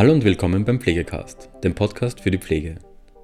Hallo 0.00 0.14
und 0.14 0.24
willkommen 0.24 0.64
beim 0.64 0.80
Pflegecast, 0.80 1.50
dem 1.62 1.74
Podcast 1.74 2.20
für 2.20 2.30
die 2.30 2.38
Pflege. 2.38 2.76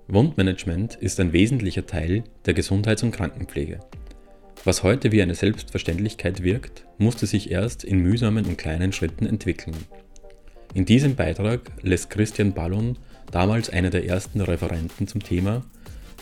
Wundmanagement 0.09 0.95
ist 0.97 1.19
ein 1.21 1.33
wesentlicher 1.33 1.87
Teil 1.87 2.25
der 2.45 2.53
Gesundheits- 2.53 3.03
und 3.03 3.13
Krankenpflege. 3.13 3.81
Was 4.63 4.83
heute 4.83 5.11
wie 5.11 5.23
eine 5.23 5.35
Selbstverständlichkeit 5.35 6.43
wirkt, 6.43 6.85
musste 6.99 7.25
sich 7.25 7.51
erst 7.51 7.83
in 7.83 8.01
mühsamen 8.01 8.45
und 8.45 8.59
kleinen 8.59 8.93
Schritten 8.93 9.25
entwickeln. 9.25 9.75
In 10.75 10.85
diesem 10.85 11.17
Beitrag 11.17 11.63
lässt 11.81 12.11
Christian 12.11 12.53
Ballon, 12.53 12.99
damals 13.33 13.71
einer 13.71 13.89
der 13.89 14.05
ersten 14.05 14.43
Referenten 14.43 15.07
zum 15.07 15.23
Thema, 15.23 15.65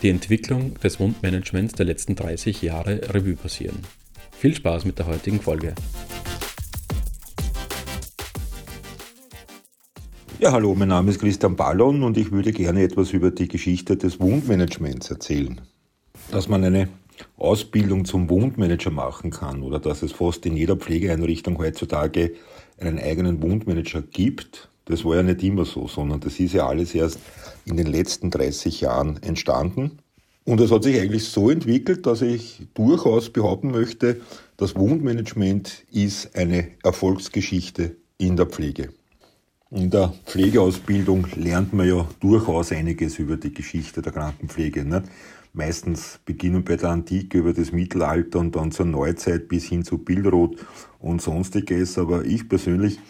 die 0.03 0.11
Entwicklung 0.11 0.79
des 0.79 1.01
Wundmanagements 1.01 1.75
der 1.75 1.87
letzten 1.87 2.15
30 2.15 2.63
Jahre 2.63 3.01
Revue 3.13 3.35
passieren. 3.35 3.81
Viel 4.31 4.55
Spaß 4.55 4.85
mit 4.85 5.01
der 5.01 5.09
heutigen 5.09 5.41
Folge. 5.41 5.75
Ja, 10.45 10.53
hallo, 10.53 10.75
mein 10.75 10.89
Name 10.89 11.11
ist 11.11 11.21
Christian 11.21 11.57
Ballon 11.57 12.03
und 12.03 12.19
ich 12.19 12.31
würde 12.31 12.53
gerne 12.53 12.83
etwas 12.83 13.15
über 13.15 13.31
die 13.31 13.49
Geschichte 13.49 13.97
des 13.97 14.21
Wundmanagements 14.21 15.11
erzählen. 15.11 15.59
Dass 16.31 16.51
man 16.51 16.63
eine 16.63 16.91
Ausbildung 17.39 18.05
zum 18.05 18.29
Wundmanager 18.29 18.91
machen 18.91 19.31
kann 19.31 19.63
oder 19.63 19.79
dass 19.79 20.03
es 20.03 20.13
fast 20.13 20.45
in 20.45 20.55
jeder 20.55 20.77
Pflegeeinrichtung 20.77 21.57
heutzutage 21.57 22.35
einen 22.79 22.99
eigenen 22.99 23.41
Wundmanager 23.41 24.03
gibt, 24.03 24.69
das 24.85 25.03
war 25.07 25.17
ja 25.17 25.23
nicht 25.23 25.43
immer 25.43 25.65
so, 25.65 25.89
sondern 25.89 26.21
das 26.21 26.39
ist 26.39 26.53
ja 26.53 26.69
alles 26.69 26.95
erst 26.95 27.21
in 27.65 27.79
den 27.79 27.87
letzten 27.87 28.31
30 28.31 28.83
Jahren 28.83 29.23
entstanden. 29.23 29.93
Und 30.45 30.61
es 30.61 30.71
hat 30.71 30.85
sich 30.85 31.01
eigentlich 31.01 31.25
so 31.25 31.49
entwickelt, 31.49 32.05
dass 32.05 32.21
ich 32.21 32.61
durchaus 32.75 33.31
behaupten 33.31 33.71
möchte, 33.71 34.21
das 34.59 34.77
Wundmanagement 34.77 35.85
ist 35.91 36.37
eine 36.37 36.69
Erfolgsgeschichte 36.83 37.97
in 38.19 38.37
der 38.37 38.45
Pflege. 38.45 38.91
In 39.75 39.91
der 39.91 40.15
Pflegeausbildung 40.27 41.27
lernt 41.35 41.73
man 41.73 41.89
ja 41.89 42.09
durchaus 42.21 42.71
einiges 42.71 43.19
über 43.19 43.37
die 43.37 43.53
Geschichte 43.53 44.03
der 44.03 44.13
Krankenpflege. 44.13 44.85
Nicht? 44.85 45.07
Meistens 45.53 46.21
beginnen 46.25 46.63
bei 46.63 46.77
der 46.77 46.91
Antike 46.91 47.39
über 47.39 47.53
das 47.53 47.73
Mittelalter 47.73 48.39
und 48.39 48.55
dann 48.55 48.71
zur 48.71 48.87
Neuzeit 48.87 49.49
bis 49.49 49.65
hin 49.65 49.83
zu 49.83 49.99
Bildrot 49.99 50.65
und 51.01 51.21
sonstiges. 51.21 51.99
Aber 51.99 52.25
ich 52.25 52.49
persönlich 52.49 53.01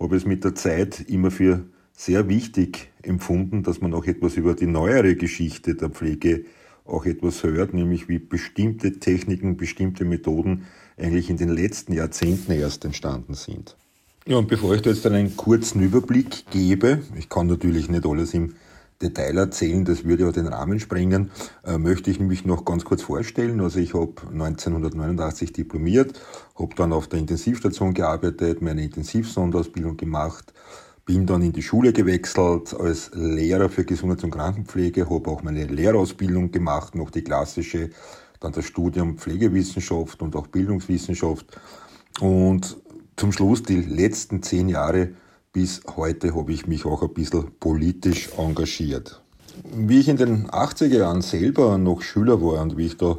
habe 0.00 0.16
es 0.16 0.24
mit 0.24 0.42
der 0.42 0.54
Zeit 0.54 1.00
immer 1.00 1.30
für 1.30 1.66
sehr 1.92 2.30
wichtig 2.30 2.90
empfunden, 3.02 3.62
dass 3.62 3.82
man 3.82 3.92
auch 3.92 4.06
etwas 4.06 4.38
über 4.38 4.54
die 4.54 4.66
neuere 4.66 5.16
Geschichte 5.16 5.74
der 5.74 5.90
Pflege 5.90 6.46
auch 6.86 7.04
etwas 7.04 7.42
hört, 7.42 7.74
nämlich 7.74 8.08
wie 8.08 8.20
bestimmte 8.20 9.00
Techniken, 9.00 9.58
bestimmte 9.58 10.06
Methoden 10.06 10.64
eigentlich 10.96 11.28
in 11.28 11.36
den 11.36 11.50
letzten 11.50 11.92
Jahrzehnten 11.92 12.52
erst 12.52 12.86
entstanden 12.86 13.34
sind. 13.34 13.76
Ja, 14.28 14.38
und 14.38 14.48
bevor 14.48 14.74
ich 14.74 14.82
da 14.82 14.90
jetzt 14.90 15.06
einen 15.06 15.36
kurzen 15.36 15.80
Überblick 15.82 16.50
gebe, 16.50 17.00
ich 17.16 17.28
kann 17.28 17.46
natürlich 17.46 17.88
nicht 17.88 18.04
alles 18.04 18.34
im 18.34 18.56
Detail 19.00 19.38
erzählen, 19.38 19.84
das 19.84 20.02
würde 20.02 20.24
ja 20.24 20.32
den 20.32 20.48
Rahmen 20.48 20.80
sprengen, 20.80 21.30
äh, 21.64 21.78
möchte 21.78 22.10
ich 22.10 22.18
mich 22.18 22.44
noch 22.44 22.64
ganz 22.64 22.84
kurz 22.84 23.02
vorstellen. 23.02 23.60
Also 23.60 23.78
ich 23.78 23.94
habe 23.94 24.14
1989 24.32 25.52
diplomiert, 25.52 26.20
habe 26.58 26.74
dann 26.74 26.92
auf 26.92 27.06
der 27.06 27.20
Intensivstation 27.20 27.94
gearbeitet, 27.94 28.62
meine 28.62 28.82
Intensivsonderausbildung 28.82 29.96
gemacht, 29.96 30.52
bin 31.04 31.24
dann 31.24 31.42
in 31.42 31.52
die 31.52 31.62
Schule 31.62 31.92
gewechselt 31.92 32.74
als 32.74 33.12
Lehrer 33.14 33.68
für 33.68 33.84
Gesundheits- 33.84 34.24
und 34.24 34.32
Krankenpflege, 34.32 35.08
habe 35.08 35.30
auch 35.30 35.44
meine 35.44 35.66
Lehrausbildung 35.66 36.50
gemacht, 36.50 36.96
noch 36.96 37.10
die 37.10 37.22
klassische, 37.22 37.90
dann 38.40 38.50
das 38.50 38.64
Studium 38.64 39.18
Pflegewissenschaft 39.18 40.20
und 40.20 40.34
auch 40.34 40.48
Bildungswissenschaft. 40.48 41.46
Und 42.18 42.76
zum 43.16 43.32
Schluss 43.32 43.62
die 43.62 43.80
letzten 43.80 44.42
zehn 44.42 44.68
Jahre 44.68 45.10
bis 45.52 45.80
heute 45.96 46.34
habe 46.34 46.52
ich 46.52 46.66
mich 46.66 46.84
auch 46.84 47.02
ein 47.02 47.14
bisschen 47.14 47.50
politisch 47.58 48.28
engagiert. 48.36 49.22
Wie 49.74 50.00
ich 50.00 50.08
in 50.08 50.18
den 50.18 50.48
80er 50.48 50.98
Jahren 50.98 51.22
selber 51.22 51.78
noch 51.78 52.02
Schüler 52.02 52.42
war 52.42 52.60
und 52.60 52.76
wie 52.76 52.86
ich 52.86 52.98
da 52.98 53.16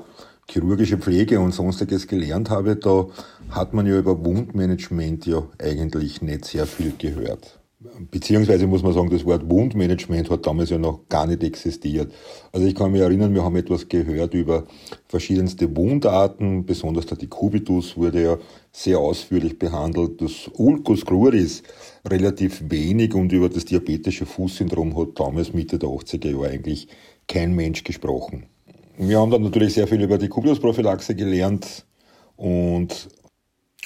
chirurgische 0.47 0.99
Pflege 0.99 1.39
und 1.39 1.51
sonstiges 1.51 2.05
gelernt 2.05 2.51
habe, 2.51 2.75
da 2.75 3.07
hat 3.49 3.73
man 3.73 3.87
ja 3.87 3.97
über 3.97 4.23
Wundmanagement 4.23 5.25
ja 5.25 5.43
eigentlich 5.57 6.21
nicht 6.21 6.45
sehr 6.45 6.67
viel 6.67 6.93
gehört. 6.97 7.59
Beziehungsweise 7.79 8.65
muss 8.65 8.81
man 8.81 8.93
sagen, 8.93 9.11
das 9.11 9.23
Wort 9.23 9.47
Wundmanagement 9.47 10.31
hat 10.31 10.47
damals 10.47 10.71
ja 10.71 10.79
noch 10.79 11.07
gar 11.09 11.27
nicht 11.27 11.43
existiert. 11.43 12.11
Also 12.51 12.65
ich 12.65 12.73
kann 12.73 12.91
mich 12.91 13.01
erinnern, 13.01 13.35
wir 13.35 13.43
haben 13.43 13.55
etwas 13.55 13.87
gehört 13.87 14.33
über 14.33 14.63
verschiedenste 15.07 15.75
Wundarten, 15.77 16.65
besonders 16.65 17.05
der 17.05 17.17
Decubitus 17.17 17.95
wurde 17.95 18.23
ja 18.23 18.37
sehr 18.71 18.97
ausführlich 18.97 19.59
behandelt. 19.59 20.19
Das 20.21 20.49
Ulcus 20.55 21.05
cruris 21.05 21.61
relativ 22.03 22.63
wenig 22.67 23.13
und 23.13 23.31
über 23.31 23.47
das 23.47 23.65
diabetische 23.65 24.25
Fußsyndrom 24.25 24.97
hat 24.97 25.09
damals 25.19 25.53
Mitte 25.53 25.77
der 25.77 25.89
80er 25.89 26.31
Jahre 26.31 26.49
eigentlich 26.49 26.87
kein 27.27 27.53
Mensch 27.53 27.83
gesprochen. 27.83 28.47
Wir 28.97 29.19
haben 29.19 29.29
dann 29.29 29.43
natürlich 29.43 29.75
sehr 29.75 29.87
viel 29.87 30.01
über 30.01 30.17
die 30.17 30.29
Kubitus-Prophylaxe 30.29 31.13
gelernt 31.13 31.85
und 32.37 33.09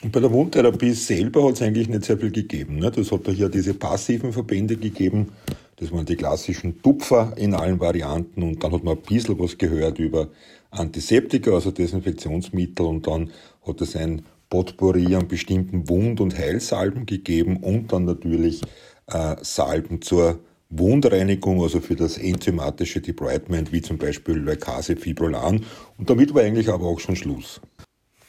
und 0.04 0.12
bei 0.12 0.20
der 0.20 0.32
Wundtherapie 0.32 0.94
selber 0.94 1.46
hat 1.46 1.54
es 1.54 1.62
eigentlich 1.62 1.88
nicht 1.88 2.06
sehr 2.06 2.18
viel 2.18 2.32
gegeben. 2.32 2.78
Ne? 2.78 2.90
Das 2.90 3.12
hat 3.12 3.28
da 3.28 3.32
hier 3.32 3.50
diese 3.50 3.76
passiven 3.76 4.34
Verbände 4.34 4.76
gegeben. 4.76 5.32
Das 5.76 5.92
waren 5.92 6.06
die 6.06 6.16
klassischen 6.16 6.82
Tupfer 6.82 7.34
in 7.38 7.54
allen 7.54 7.80
Varianten. 7.80 8.42
Und 8.42 8.64
dann 8.64 8.72
hat 8.72 8.84
man 8.84 8.98
ein 8.98 9.04
bisschen 9.04 9.38
was 9.38 9.58
gehört 9.60 10.00
über 10.00 10.30
Antiseptika, 10.72 11.52
also 11.52 11.70
Desinfektionsmittel. 11.70 12.86
Und 12.86 13.06
dann 13.06 13.30
hat 13.68 13.80
es 13.82 13.96
ein 13.96 14.24
Potpourri 14.50 15.16
an 15.16 15.28
bestimmten 15.28 15.88
Wund- 15.88 16.20
und 16.20 16.36
Heilsalben 16.36 17.06
gegeben 17.06 17.58
und 17.58 17.94
dann 17.94 18.06
natürlich 18.06 18.62
äh, 19.08 19.36
Salben 19.42 20.02
zur 20.02 20.40
Wundreinigung, 20.70 21.62
also 21.62 21.80
für 21.80 21.96
das 21.96 22.18
enzymatische 22.18 23.02
Debridement, 23.02 23.72
wie 23.72 23.82
zum 23.82 23.98
Beispiel 23.98 24.36
Leukase 24.36 24.96
Fibrolan. 24.96 25.64
Und 25.98 26.10
damit 26.10 26.34
war 26.34 26.42
eigentlich 26.42 26.70
aber 26.70 26.86
auch 26.86 27.00
schon 27.00 27.16
Schluss. 27.16 27.62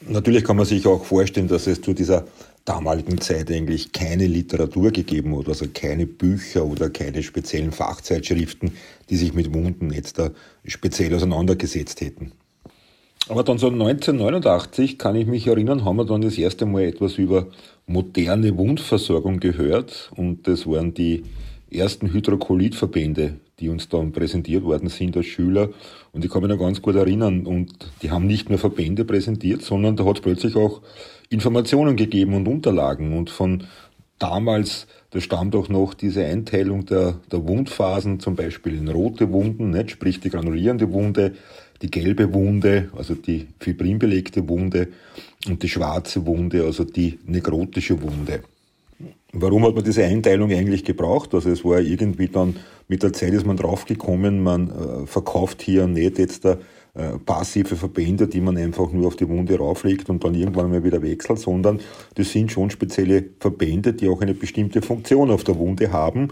Natürlich 0.08 0.44
kann 0.44 0.56
man 0.56 0.66
sich 0.66 0.86
auch 0.86 1.04
vorstellen, 1.04 1.48
dass 1.48 1.66
es 1.66 1.80
zu 1.80 1.92
dieser 1.92 2.24
damaligen 2.64 3.20
Zeit 3.20 3.50
eigentlich 3.50 3.92
keine 3.92 4.26
Literatur 4.26 4.90
gegeben 4.90 5.36
hat, 5.36 5.48
also 5.48 5.66
keine 5.72 6.06
Bücher 6.06 6.64
oder 6.64 6.90
keine 6.90 7.22
speziellen 7.22 7.72
Fachzeitschriften, 7.72 8.72
die 9.10 9.16
sich 9.16 9.32
mit 9.34 9.52
Wunden 9.52 9.92
jetzt 9.92 10.18
da 10.18 10.30
speziell 10.64 11.14
auseinandergesetzt 11.14 12.00
hätten. 12.00 12.32
Aber 13.28 13.44
dann 13.44 13.58
so 13.58 13.68
1989 13.68 14.98
kann 14.98 15.14
ich 15.14 15.26
mich 15.26 15.46
erinnern, 15.46 15.84
haben 15.84 15.96
wir 15.96 16.04
dann 16.04 16.22
das 16.22 16.38
erste 16.38 16.66
Mal 16.66 16.82
etwas 16.82 17.18
über 17.18 17.48
moderne 17.86 18.56
Wundversorgung 18.56 19.38
gehört 19.38 20.10
und 20.16 20.48
das 20.48 20.66
waren 20.66 20.94
die 20.94 21.24
ersten 21.78 22.12
Hydrokolitverbände, 22.12 23.34
die 23.58 23.68
uns 23.68 23.88
dann 23.88 24.12
präsentiert 24.12 24.64
worden 24.64 24.88
sind 24.88 25.16
als 25.16 25.26
Schüler. 25.26 25.70
Und 26.12 26.24
ich 26.24 26.30
kann 26.30 26.42
mich 26.42 26.50
noch 26.50 26.58
ganz 26.58 26.82
gut 26.82 26.96
erinnern, 26.96 27.46
und 27.46 27.72
die 28.02 28.10
haben 28.10 28.26
nicht 28.26 28.48
nur 28.48 28.58
Verbände 28.58 29.04
präsentiert, 29.04 29.62
sondern 29.62 29.96
da 29.96 30.04
hat 30.04 30.16
es 30.16 30.22
plötzlich 30.22 30.56
auch 30.56 30.82
Informationen 31.30 31.96
gegeben 31.96 32.34
und 32.34 32.48
Unterlagen. 32.48 33.16
Und 33.16 33.30
von 33.30 33.64
damals, 34.18 34.86
da 35.10 35.20
stammt 35.20 35.54
auch 35.54 35.68
noch 35.68 35.94
diese 35.94 36.24
Einteilung 36.24 36.86
der, 36.86 37.20
der 37.30 37.46
Wundphasen, 37.46 38.20
zum 38.20 38.36
Beispiel 38.36 38.74
in 38.74 38.88
rote 38.88 39.32
Wunden, 39.32 39.70
nicht? 39.70 39.90
sprich 39.90 40.20
die 40.20 40.30
granulierende 40.30 40.92
Wunde, 40.92 41.32
die 41.82 41.90
gelbe 41.90 42.32
Wunde, 42.32 42.90
also 42.96 43.14
die 43.14 43.48
fibrinbelegte 43.58 44.48
Wunde 44.48 44.88
und 45.48 45.62
die 45.62 45.68
schwarze 45.68 46.24
Wunde, 46.26 46.64
also 46.64 46.84
die 46.84 47.18
nekrotische 47.26 48.00
Wunde. 48.00 48.42
Warum 49.34 49.64
hat 49.64 49.74
man 49.74 49.82
diese 49.82 50.04
Einteilung 50.04 50.50
eigentlich 50.50 50.84
gebraucht? 50.84 51.34
Also 51.34 51.48
es 51.48 51.64
war 51.64 51.80
irgendwie 51.80 52.28
dann, 52.28 52.56
mit 52.88 53.02
der 53.02 53.14
Zeit 53.14 53.32
ist 53.32 53.46
man 53.46 53.56
draufgekommen, 53.56 54.42
man 54.42 54.70
äh, 54.70 55.06
verkauft 55.06 55.62
hier 55.62 55.86
nicht 55.86 56.18
jetzt 56.18 56.44
da 56.44 56.58
äh, 56.94 57.18
passive 57.24 57.76
Verbände, 57.76 58.28
die 58.28 58.42
man 58.42 58.58
einfach 58.58 58.92
nur 58.92 59.06
auf 59.06 59.16
die 59.16 59.26
Wunde 59.26 59.56
rauflegt 59.56 60.10
und 60.10 60.22
dann 60.22 60.34
irgendwann 60.34 60.70
mal 60.70 60.84
wieder 60.84 61.00
wechselt, 61.00 61.38
sondern 61.38 61.80
das 62.16 62.30
sind 62.30 62.52
schon 62.52 62.68
spezielle 62.68 63.24
Verbände, 63.40 63.94
die 63.94 64.06
auch 64.08 64.20
eine 64.20 64.34
bestimmte 64.34 64.82
Funktion 64.82 65.30
auf 65.30 65.44
der 65.44 65.56
Wunde 65.56 65.90
haben, 65.90 66.28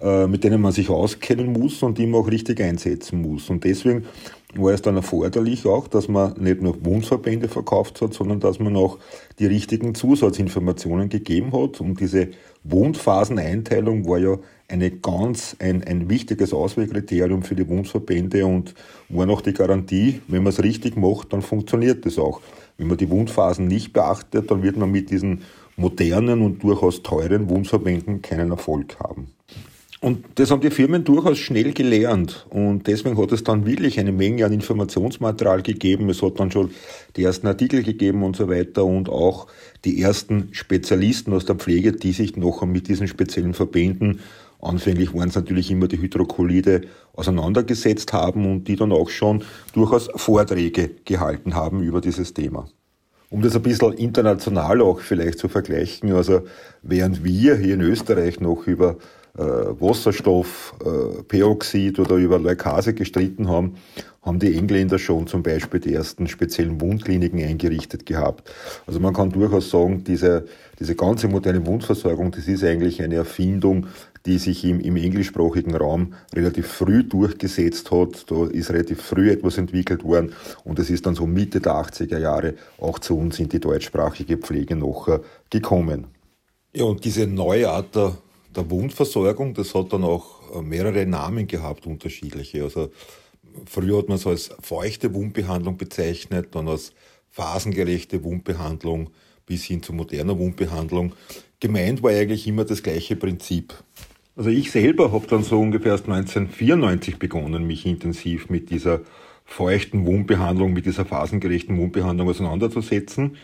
äh, 0.00 0.28
mit 0.28 0.44
denen 0.44 0.60
man 0.60 0.70
sich 0.70 0.88
auskennen 0.88 1.52
muss 1.52 1.82
und 1.82 1.98
die 1.98 2.06
man 2.06 2.20
auch 2.20 2.30
richtig 2.30 2.60
einsetzen 2.60 3.20
muss. 3.22 3.50
Und 3.50 3.64
deswegen 3.64 4.04
war 4.56 4.72
es 4.72 4.82
dann 4.82 4.96
erforderlich 4.96 5.66
auch, 5.66 5.88
dass 5.88 6.08
man 6.08 6.34
nicht 6.38 6.62
nur 6.62 6.84
Wundverbände 6.84 7.48
verkauft 7.48 8.00
hat, 8.00 8.14
sondern 8.14 8.40
dass 8.40 8.58
man 8.58 8.76
auch 8.76 8.98
die 9.38 9.46
richtigen 9.46 9.94
Zusatzinformationen 9.94 11.08
gegeben 11.08 11.52
hat. 11.52 11.80
Und 11.80 12.00
diese 12.00 12.28
Wundphaseneinteilung 12.64 14.08
war 14.08 14.18
ja 14.18 14.38
eine 14.68 14.90
ganz, 14.90 15.56
ein, 15.58 15.84
ein 15.84 16.08
wichtiges 16.08 16.54
Auswahlkriterium 16.54 17.42
für 17.42 17.54
die 17.54 17.68
Wundverbände 17.68 18.46
und 18.46 18.74
war 19.08 19.26
noch 19.26 19.40
die 19.40 19.52
Garantie, 19.52 20.20
wenn 20.28 20.42
man 20.42 20.52
es 20.52 20.62
richtig 20.62 20.96
macht, 20.96 21.32
dann 21.32 21.42
funktioniert 21.42 22.06
das 22.06 22.18
auch. 22.18 22.40
Wenn 22.78 22.88
man 22.88 22.96
die 22.96 23.10
Wundphasen 23.10 23.66
nicht 23.66 23.92
beachtet, 23.92 24.50
dann 24.50 24.62
wird 24.62 24.76
man 24.76 24.90
mit 24.90 25.10
diesen 25.10 25.42
modernen 25.76 26.42
und 26.42 26.62
durchaus 26.62 27.02
teuren 27.02 27.48
Wundverbänden 27.48 28.22
keinen 28.22 28.50
Erfolg 28.50 28.98
haben. 29.00 29.33
Und 30.04 30.24
das 30.34 30.50
haben 30.50 30.60
die 30.60 30.68
Firmen 30.68 31.02
durchaus 31.02 31.38
schnell 31.38 31.72
gelernt. 31.72 32.46
Und 32.50 32.88
deswegen 32.88 33.16
hat 33.16 33.32
es 33.32 33.42
dann 33.42 33.64
wirklich 33.64 33.98
eine 33.98 34.12
Menge 34.12 34.44
an 34.44 34.52
Informationsmaterial 34.52 35.62
gegeben. 35.62 36.10
Es 36.10 36.20
hat 36.20 36.38
dann 36.38 36.50
schon 36.50 36.72
die 37.16 37.24
ersten 37.24 37.46
Artikel 37.46 37.82
gegeben 37.82 38.22
und 38.22 38.36
so 38.36 38.50
weiter 38.50 38.84
und 38.84 39.08
auch 39.08 39.46
die 39.86 40.02
ersten 40.02 40.50
Spezialisten 40.52 41.32
aus 41.32 41.46
der 41.46 41.56
Pflege, 41.56 41.92
die 41.92 42.12
sich 42.12 42.36
noch 42.36 42.66
mit 42.66 42.88
diesen 42.88 43.08
speziellen 43.08 43.54
Verbänden 43.54 44.20
Anfänglich 44.60 45.12
waren 45.12 45.28
es 45.28 45.34
natürlich 45.34 45.70
immer 45.70 45.88
die 45.88 46.00
Hydrokolide 46.00 46.82
auseinandergesetzt 47.12 48.14
haben 48.14 48.50
und 48.50 48.64
die 48.64 48.76
dann 48.76 48.92
auch 48.92 49.10
schon 49.10 49.44
durchaus 49.74 50.08
Vorträge 50.16 50.90
gehalten 51.04 51.54
haben 51.54 51.82
über 51.82 52.00
dieses 52.00 52.32
Thema. 52.32 52.66
Um 53.28 53.42
das 53.42 53.54
ein 53.56 53.62
bisschen 53.62 53.92
international 53.92 54.80
auch 54.80 55.00
vielleicht 55.00 55.38
zu 55.38 55.48
vergleichen, 55.48 56.12
also 56.12 56.42
während 56.82 57.24
wir 57.24 57.56
hier 57.56 57.74
in 57.74 57.82
Österreich 57.82 58.40
noch 58.40 58.66
über 58.66 58.96
äh, 59.36 59.42
Wasserstoff, 59.42 60.74
äh, 60.84 61.22
Peroxid 61.24 61.98
oder 61.98 62.16
über 62.16 62.38
Leukase 62.38 62.94
gestritten 62.94 63.48
haben, 63.48 63.74
haben 64.22 64.38
die 64.38 64.56
Engländer 64.56 64.98
schon 64.98 65.26
zum 65.26 65.42
Beispiel 65.42 65.80
die 65.80 65.92
ersten 65.92 66.28
speziellen 66.28 66.80
Wundkliniken 66.80 67.40
eingerichtet 67.40 68.06
gehabt. 68.06 68.50
Also 68.86 69.00
man 69.00 69.12
kann 69.12 69.30
durchaus 69.30 69.70
sagen, 69.70 70.04
diese, 70.04 70.46
diese 70.78 70.94
ganze 70.94 71.28
moderne 71.28 71.66
Wundversorgung, 71.66 72.30
das 72.30 72.48
ist 72.48 72.64
eigentlich 72.64 73.02
eine 73.02 73.16
Erfindung, 73.16 73.88
die 74.24 74.38
sich 74.38 74.64
im, 74.64 74.80
im 74.80 74.96
englischsprachigen 74.96 75.74
Raum 75.74 76.14
relativ 76.32 76.68
früh 76.68 77.04
durchgesetzt 77.04 77.90
hat. 77.90 78.30
Da 78.30 78.46
ist 78.46 78.70
relativ 78.70 79.02
früh 79.02 79.30
etwas 79.30 79.58
entwickelt 79.58 80.04
worden 80.04 80.32
und 80.64 80.78
es 80.78 80.88
ist 80.88 81.04
dann 81.04 81.14
so 81.14 81.26
Mitte 81.26 81.60
der 81.60 81.72
80er 81.72 82.18
Jahre 82.18 82.54
auch 82.78 82.98
zu 83.00 83.18
uns 83.18 83.38
in 83.38 83.50
die 83.50 83.60
deutschsprachige 83.60 84.38
Pflege 84.38 84.76
noch 84.76 85.20
gekommen. 85.50 86.06
Ja, 86.72 86.84
und 86.84 87.04
diese 87.04 87.26
neue 87.26 87.68
Art 87.68 87.94
der 87.94 88.16
der 88.56 88.70
Wundversorgung, 88.70 89.54
das 89.54 89.74
hat 89.74 89.92
dann 89.92 90.04
auch 90.04 90.54
äh, 90.54 90.62
mehrere 90.62 91.06
Namen 91.06 91.46
gehabt, 91.46 91.86
unterschiedliche. 91.86 92.64
Also 92.64 92.90
früher 93.66 93.98
hat 93.98 94.08
man 94.08 94.16
es 94.16 94.26
als 94.26 94.50
feuchte 94.60 95.12
Wundbehandlung 95.14 95.76
bezeichnet, 95.76 96.48
dann 96.52 96.68
als 96.68 96.92
phasengerechte 97.30 98.22
Wundbehandlung 98.24 99.10
bis 99.46 99.64
hin 99.64 99.82
zu 99.82 99.92
moderner 99.92 100.38
Wundbehandlung. 100.38 101.12
Gemeint 101.60 102.02
war 102.02 102.10
eigentlich 102.10 102.46
immer 102.46 102.64
das 102.64 102.82
gleiche 102.82 103.16
Prinzip. 103.16 103.74
Also 104.36 104.50
ich 104.50 104.70
selber 104.70 105.12
habe 105.12 105.26
dann 105.28 105.44
so 105.44 105.60
ungefähr 105.60 105.92
erst 105.92 106.08
1994 106.08 107.18
begonnen, 107.18 107.66
mich 107.66 107.86
intensiv 107.86 108.50
mit 108.50 108.70
dieser 108.70 109.00
feuchten 109.44 110.06
Wundbehandlung, 110.06 110.72
mit 110.72 110.86
dieser 110.86 111.04
phasengerechten 111.04 111.78
Wundbehandlung 111.78 112.28
auseinanderzusetzen. 112.28 113.36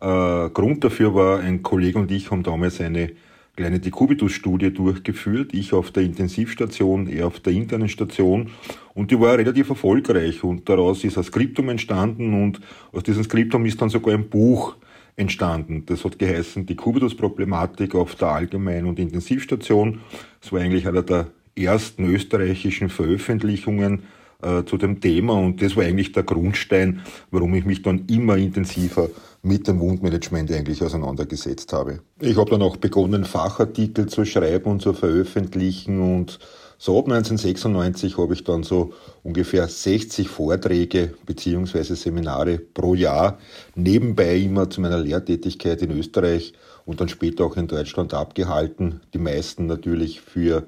Äh, 0.00 0.50
Grund 0.50 0.84
dafür 0.84 1.14
war, 1.14 1.40
ein 1.40 1.62
Kollege 1.62 1.98
und 1.98 2.10
ich 2.10 2.30
haben 2.30 2.42
damals 2.42 2.80
eine 2.80 3.12
kleine 3.56 3.78
Decubitus-Studie 3.78 4.72
durchgeführt. 4.72 5.54
Ich 5.54 5.72
auf 5.72 5.90
der 5.90 6.02
Intensivstation, 6.02 7.06
er 7.06 7.26
auf 7.26 7.40
der 7.40 7.52
internen 7.52 7.88
Station. 7.88 8.50
Und 8.94 9.10
die 9.10 9.20
war 9.20 9.38
relativ 9.38 9.70
erfolgreich. 9.70 10.42
Und 10.42 10.68
daraus 10.68 11.04
ist 11.04 11.16
ein 11.18 11.24
Skriptum 11.24 11.68
entstanden 11.68 12.42
und 12.42 12.60
aus 12.92 13.02
diesem 13.02 13.24
Skriptum 13.24 13.64
ist 13.66 13.80
dann 13.80 13.90
sogar 13.90 14.14
ein 14.14 14.28
Buch 14.28 14.76
entstanden. 15.16 15.84
Das 15.86 16.04
hat 16.04 16.18
geheißen, 16.18 16.66
die 16.66 16.76
Cubitus-Problematik 16.76 17.94
auf 17.94 18.16
der 18.16 18.28
Allgemein- 18.28 18.86
und 18.86 18.98
Intensivstation. 18.98 20.00
Das 20.40 20.52
war 20.52 20.60
eigentlich 20.60 20.88
einer 20.88 21.02
der 21.02 21.28
ersten 21.56 22.04
österreichischen 22.12 22.88
Veröffentlichungen 22.88 24.02
äh, 24.42 24.64
zu 24.64 24.76
dem 24.76 25.00
Thema 25.00 25.34
und 25.34 25.62
das 25.62 25.76
war 25.76 25.84
eigentlich 25.84 26.12
der 26.12 26.22
Grundstein, 26.22 27.00
warum 27.30 27.54
ich 27.54 27.64
mich 27.64 27.82
dann 27.82 28.06
immer 28.06 28.36
intensiver 28.36 29.08
mit 29.42 29.68
dem 29.68 29.78
Wundmanagement 29.80 30.50
eigentlich 30.50 30.82
auseinandergesetzt 30.82 31.72
habe. 31.72 32.00
Ich 32.20 32.36
habe 32.36 32.50
dann 32.50 32.62
auch 32.62 32.76
begonnen, 32.76 33.24
Fachartikel 33.24 34.06
zu 34.06 34.24
schreiben 34.24 34.70
und 34.70 34.82
zu 34.82 34.92
veröffentlichen 34.94 36.00
und 36.00 36.38
so 36.78 36.98
ab 36.98 37.06
1996 37.06 38.18
habe 38.18 38.34
ich 38.34 38.44
dann 38.44 38.62
so 38.62 38.92
ungefähr 39.22 39.68
60 39.68 40.28
Vorträge 40.28 41.14
beziehungsweise 41.24 41.94
Seminare 41.94 42.58
pro 42.58 42.94
Jahr 42.94 43.38
nebenbei 43.74 44.36
immer 44.36 44.68
zu 44.68 44.80
meiner 44.80 44.98
Lehrtätigkeit 44.98 45.80
in 45.82 45.92
Österreich 45.92 46.52
und 46.84 47.00
dann 47.00 47.08
später 47.08 47.44
auch 47.44 47.56
in 47.56 47.68
Deutschland 47.68 48.12
abgehalten. 48.12 49.00
Die 49.14 49.18
meisten 49.18 49.66
natürlich 49.66 50.20
für 50.20 50.66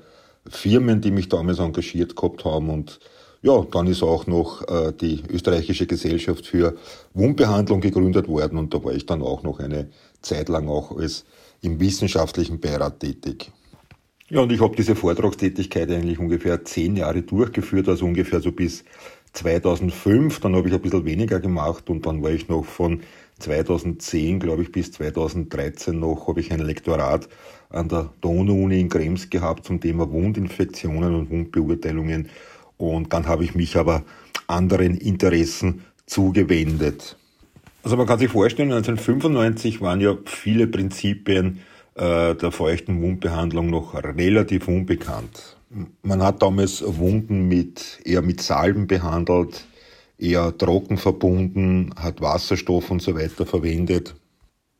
Firmen, 0.49 1.01
die 1.01 1.11
mich 1.11 1.29
damals 1.29 1.59
engagiert 1.59 2.17
gehabt 2.17 2.45
haben 2.45 2.71
und 2.71 3.01
ja, 3.47 3.65
dann 3.71 3.87
ist 3.87 4.03
auch 4.03 4.27
noch 4.27 4.67
äh, 4.69 4.93
die 4.93 5.23
österreichische 5.31 5.87
Gesellschaft 5.87 6.47
für 6.47 6.77
Wundbehandlung 7.15 7.81
gegründet 7.81 8.27
worden 8.27 8.59
und 8.59 8.75
da 8.75 8.83
war 8.83 8.93
ich 8.93 9.07
dann 9.07 9.23
auch 9.23 9.45
noch 9.45 9.61
eine 9.61 9.89
Zeit 10.21 10.49
lang 10.49 10.69
auch 10.69 10.97
als 10.97 11.25
im 11.63 11.79
wissenschaftlichen 11.79 12.59
Beirat 12.59 12.99
tätig. 12.99 13.53
Ja, 14.29 14.41
und 14.41 14.51
ich 14.51 14.61
habe 14.61 14.75
diese 14.75 14.97
Vortragstätigkeit 14.97 15.89
eigentlich 15.93 16.19
ungefähr 16.19 16.65
zehn 16.65 16.97
Jahre 16.97 17.23
durchgeführt, 17.23 17.89
also 17.89 18.05
ungefähr 18.07 18.41
so 18.41 18.51
bis 18.51 18.85
2005. 19.35 20.41
Dann 20.41 20.57
habe 20.57 20.67
ich 20.67 20.75
ein 20.75 20.83
bisschen 20.83 21.05
weniger 21.05 21.39
gemacht 21.39 21.89
und 21.89 22.05
dann 22.05 22.25
war 22.25 22.33
ich 22.33 22.49
noch 22.49 22.65
von 22.65 23.03
2010, 23.39 24.41
glaube 24.41 24.63
ich, 24.63 24.73
bis 24.73 24.91
2013 24.91 26.01
noch, 26.01 26.27
habe 26.27 26.41
ich 26.41 26.53
ein 26.53 26.59
Lektorat 26.59 27.29
an 27.71 27.89
der 27.89 28.11
Donau-Uni 28.23 28.81
in 28.81 28.89
Krems 28.89 29.31
gehabt 29.31 29.67
zum 29.67 29.81
Thema 29.81 30.11
Wundinfektionen 30.11 31.15
und 31.15 31.31
Wundbeurteilungen 31.31 32.29
und 32.79 33.13
dann 33.13 33.27
habe 33.27 33.45
ich 33.45 33.55
mich 33.55 33.77
aber 33.77 34.03
anderen 34.47 34.97
Interessen 34.97 35.85
zugewendet. 36.07 37.17
Also 37.83 37.97
man 37.97 38.07
kann 38.07 38.19
sich 38.19 38.31
vorstellen, 38.31 38.73
1995 38.73 39.81
waren 39.81 40.01
ja 40.01 40.17
viele 40.25 40.67
Prinzipien 40.67 41.61
äh, 41.95 42.35
der 42.35 42.51
feuchten 42.51 43.01
Wundbehandlung 43.01 43.71
noch 43.71 43.95
relativ 43.95 44.69
unbekannt. 44.69 45.57
Man 46.03 46.23
hat 46.23 46.43
damals 46.43 46.83
Wunden 46.85 47.49
mit, 47.49 48.01
eher 48.05 48.23
mit 48.23 48.41
Salben 48.41 48.87
behandelt, 48.87 49.67
eher 50.19 50.57
trocken 50.57 50.97
verbunden, 50.97 51.91
hat 51.97 52.21
Wasserstoff 52.21 52.91
und 52.91 53.03
so 53.03 53.15
weiter 53.15 53.47
verwendet 53.47 54.15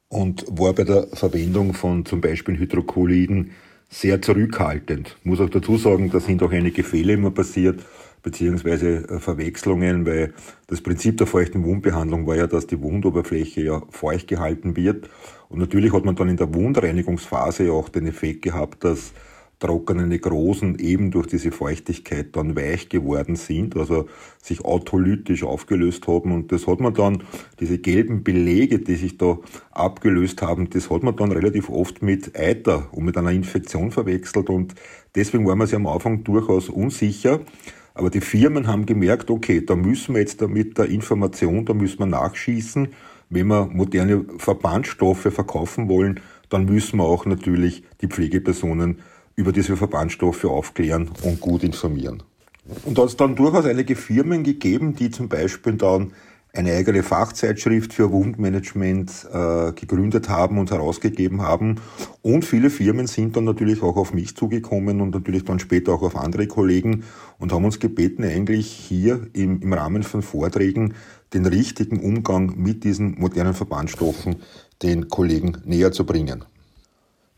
und 0.09 0.45
war 0.49 0.73
bei 0.73 0.85
der 0.85 1.09
Verwendung 1.09 1.75
von 1.75 2.05
zum 2.05 2.21
Beispiel 2.21 2.59
Hydrokoliden 2.59 3.53
sehr 3.89 4.21
zurückhaltend. 4.21 5.17
Muss 5.25 5.41
auch 5.41 5.51
dazu 5.51 5.77
sagen, 5.77 6.11
da 6.11 6.21
sind 6.21 6.43
auch 6.43 6.53
einige 6.53 6.83
Fehler 6.83 7.15
immer 7.15 7.31
passiert, 7.31 7.81
beziehungsweise 8.23 9.09
äh, 9.09 9.21
Verwechslungen, 9.21 10.05
weil 10.07 10.35
das 10.67 10.81
Prinzip 10.81 11.17
der 11.19 11.27
feuchten 11.27 11.65
Wundbehandlung 11.65 12.27
war 12.27 12.37
ja, 12.37 12.47
dass 12.47 12.67
die 12.67 12.81
Wundoberfläche 12.81 13.63
ja 13.63 13.83
feucht 13.91 14.27
gehalten 14.27 14.77
wird. 14.77 15.09
Und 15.49 15.61
natürlich 15.61 15.93
hat 15.93 16.05
man 16.05 16.17
dann 16.17 16.29
in 16.29 16.37
der 16.37 16.53
Wundreinigungsphase 16.53 17.67
ja 17.67 17.73
auch 17.73 17.89
den 17.89 18.07
Effekt 18.07 18.43
gehabt, 18.43 18.83
dass 18.83 19.13
trockene 19.59 20.07
Nekrosen 20.07 20.79
eben 20.79 21.11
durch 21.11 21.27
diese 21.27 21.51
Feuchtigkeit 21.51 22.37
dann 22.37 22.57
weich 22.57 22.89
geworden 22.89 23.37
sind, 23.37 23.77
also 23.77 24.07
sich 24.43 24.65
autolytisch 24.65 25.45
aufgelöst 25.45 26.07
haben. 26.07 26.33
Und 26.33 26.53
das 26.53 26.67
hat 26.67 26.81
man 26.81 26.93
dann, 26.93 27.23
diese 27.59 27.79
gelben 27.79 28.23
Belege, 28.23 28.79
die 28.79 28.97
sich 28.97 29.17
da 29.17 29.39
abgelöst 29.71 30.43
haben, 30.43 30.69
das 30.71 30.91
hat 30.91 31.03
man 31.03 31.17
dann 31.17 31.33
relativ 31.33 31.71
oft 31.71 32.03
mit 32.03 32.39
Eiter 32.39 32.89
und 32.93 33.05
mit 33.05 33.17
einer 33.17 33.31
Infektion 33.31 33.91
verwechselt. 33.91 34.51
Und 34.51 34.75
deswegen 35.15 35.47
war 35.47 35.57
man 35.57 35.67
sich 35.67 35.77
am 35.77 35.87
Anfang 35.87 36.23
durchaus 36.23 36.69
unsicher. 36.69 37.41
Aber 37.95 38.11
die 38.11 38.21
Firmen 38.21 38.67
haben 38.67 38.85
gemerkt, 38.85 39.31
okay, 39.31 39.65
da 39.65 39.75
müssen 39.75 40.15
wir 40.15 40.21
jetzt 40.21 40.47
mit 40.47 40.77
der 40.77 40.91
Information, 40.91 41.65
da 41.65 41.73
müssen 41.73 42.01
wir 42.01 42.07
nachschießen. 42.07 42.89
Wenn 43.31 43.47
wir 43.47 43.67
moderne 43.73 44.27
Verbandstoffe 44.37 45.33
verkaufen 45.33 45.89
wollen, 45.89 46.21
dann 46.51 46.67
müssen 46.67 46.99
wir 46.99 47.05
auch 47.05 47.25
natürlich 47.25 47.85
die 48.03 48.07
Pflegepersonen 48.07 48.99
über 49.37 49.53
diese 49.53 49.77
Verbandstoffe 49.77 50.45
aufklären 50.45 51.11
und 51.23 51.41
gut 51.41 51.63
informieren. 51.63 52.23
Und 52.85 52.99
da 52.99 53.03
hat 53.03 53.11
es 53.11 53.17
dann 53.17 53.37
durchaus 53.37 53.67
einige 53.67 53.95
Firmen 53.95 54.43
gegeben, 54.43 54.97
die 54.97 55.11
zum 55.11 55.29
Beispiel 55.29 55.75
dann 55.75 56.13
eine 56.57 56.73
eigene 56.73 57.03
Fachzeitschrift 57.03 57.93
für 57.93 58.11
Wundmanagement 58.11 59.29
äh, 59.31 59.73
gegründet 59.73 60.29
haben 60.29 60.59
und 60.59 60.71
herausgegeben 60.71 61.43
haben. 61.43 61.77
Und 62.23 62.45
viele 62.45 62.71
Firmen 62.71 63.07
sind 63.07 63.37
dann 63.37 63.45
natürlich 63.45 63.83
auch 63.83 63.97
auf 63.97 64.15
mich 64.15 64.37
zugekommen 64.37 65.01
und 65.01 65.15
natürlich 65.15 65.45
dann 65.45 65.59
später 65.59 65.93
auch 65.93 66.03
auf 66.03 66.17
andere 66.17 66.47
Kollegen 66.47 67.05
und 67.39 67.53
haben 67.53 67.65
uns 67.65 67.79
gebeten, 67.79 68.25
eigentlich 68.25 68.71
hier 68.73 69.27
im, 69.35 69.61
im 69.61 69.73
Rahmen 69.73 70.03
von 70.03 70.23
Vorträgen 70.23 70.95
den 71.35 71.45
richtigen 71.45 72.01
Umgang 72.01 72.55
mit 72.57 72.85
diesen 72.85 73.19
modernen 73.19 73.55
Verbandstoffen 73.55 74.37
den 74.83 75.09
Kollegen 75.09 75.59
näher 75.65 75.93
zu 75.93 76.07
bringen. 76.07 76.45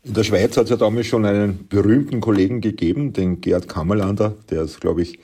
In 0.03 0.13
der 0.13 0.23
Schweiz 0.23 0.55
hat 0.55 0.65
es 0.65 0.69
ja 0.69 0.77
damals 0.77 1.07
schon 1.07 1.25
einen 1.25 1.67
berühmten 1.67 2.21
Kollegen 2.21 2.61
gegeben, 2.61 3.11
den 3.11 3.41
Gerd 3.41 3.67
Kammerlander, 3.67 4.35
der 4.49 4.61
ist, 4.61 4.79
glaube 4.79 5.01
ich, 5.01 5.19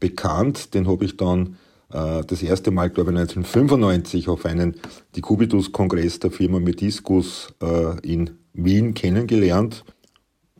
bekannt. 0.00 0.74
Den 0.74 0.86
habe 0.86 1.06
ich 1.06 1.16
dann 1.16 1.56
äh, 1.92 2.22
das 2.26 2.42
erste 2.42 2.70
Mal, 2.70 2.90
glaube 2.90 3.12
ich, 3.12 3.18
1995 3.18 4.28
auf 4.28 4.44
einen 4.44 4.74
Decubitus-Kongress 5.16 6.20
der 6.20 6.30
Firma 6.30 6.60
Mediscus 6.60 7.54
äh, 7.62 7.98
in 8.06 8.30
Wien 8.52 8.92
kennengelernt. 8.92 9.84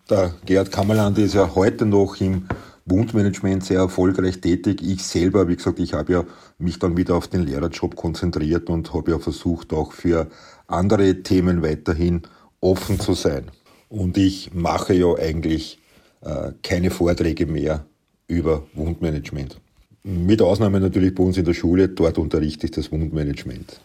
Der 0.09 0.35
Gerd 0.47 0.73
Kammerlander 0.73 1.23
ist 1.23 1.35
ja 1.35 1.55
heute 1.55 1.85
noch 1.85 2.19
im 2.23 2.47
Wundmanagement 2.87 3.65
sehr 3.65 3.81
erfolgreich 3.81 4.41
tätig. 4.41 4.81
Ich 4.83 5.05
selber, 5.05 5.47
wie 5.47 5.57
gesagt, 5.57 5.79
ich 5.79 5.93
habe 5.93 6.13
ja 6.13 6.25
mich 6.57 6.79
dann 6.79 6.97
wieder 6.97 7.17
auf 7.17 7.29
den 7.29 7.43
Lehrerjob 7.43 7.97
konzentriert 7.97 8.71
und 8.71 8.95
habe 8.95 9.11
ja 9.11 9.19
versucht, 9.19 9.75
auch 9.75 9.93
für 9.93 10.29
andere 10.67 11.23
Themen 11.23 11.63
weiterhin 11.63 12.23
offen 12.61 12.99
zu 12.99 13.13
sein. 13.13 13.51
Und 13.89 14.17
ich 14.19 14.53
mache 14.53 14.95
ja 14.95 15.15
eigentlich 15.15 15.79
äh, 16.21 16.53
keine 16.63 16.91
Vorträge 16.91 17.47
mehr 17.47 17.85
über 18.27 18.63
Wundmanagement. 18.75 19.61
Mit 20.05 20.43
Ausnahme 20.43 20.81
natürlich 20.81 21.15
bei 21.15 21.23
uns 21.23 21.37
in 21.37 21.45
der 21.45 21.55
Schule, 21.55 21.89
dort 21.89 22.19
unterrichte 22.19 22.67
ich 22.67 22.73
das 22.73 22.93
Wundmanagement. 22.93 23.81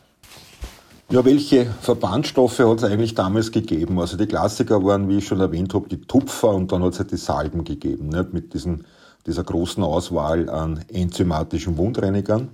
Ja, 1.10 1.24
welche 1.26 1.66
Verbandstoffe 1.82 2.60
hat 2.60 2.78
es 2.78 2.84
eigentlich 2.84 3.14
damals 3.14 3.52
gegeben? 3.52 4.00
Also 4.00 4.18
die 4.18 4.26
Klassiker 4.26 4.84
waren, 4.84 5.10
wie 5.10 5.18
ich 5.18 5.28
schon 5.28 5.40
erwähnt 5.40 5.74
habe, 5.74 5.88
die 5.88 6.02
Tupfer 6.02 6.50
und 6.50 6.72
dann 6.72 6.82
hat 6.84 6.94
es 6.94 7.00
halt 7.00 7.12
die 7.12 7.18
Salben 7.18 7.64
gegeben, 7.64 8.10
nicht? 8.10 8.34
mit 8.34 8.54
diesen, 8.54 8.86
dieser 9.28 9.44
großen 9.44 9.84
Auswahl 9.84 10.50
an 10.50 10.84
enzymatischen 10.92 11.78
Wundreinigern. 11.78 12.50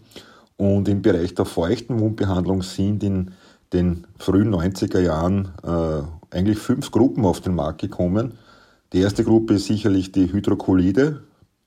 Und 0.57 0.89
im 0.89 1.01
Bereich 1.01 1.35
der 1.35 1.45
feuchten 1.45 1.99
Wundbehandlung 1.99 2.61
sind 2.61 3.01
in 3.03 3.31
den 3.71 4.05
frühen 4.17 4.53
90er 4.53 4.99
Jahren 4.99 5.53
äh, 5.63 6.18
eigentlich 6.31 6.59
fünf 6.59 6.91
Gruppen 6.91 7.25
auf 7.25 7.41
den 7.41 7.55
Markt 7.55 7.81
gekommen. 7.81 8.33
Die 8.93 8.99
erste 8.99 9.23
Gruppe 9.23 9.55
ist 9.55 9.65
sicherlich 9.65 10.11
die 10.11 10.31
Hydrokolide, 10.31 11.21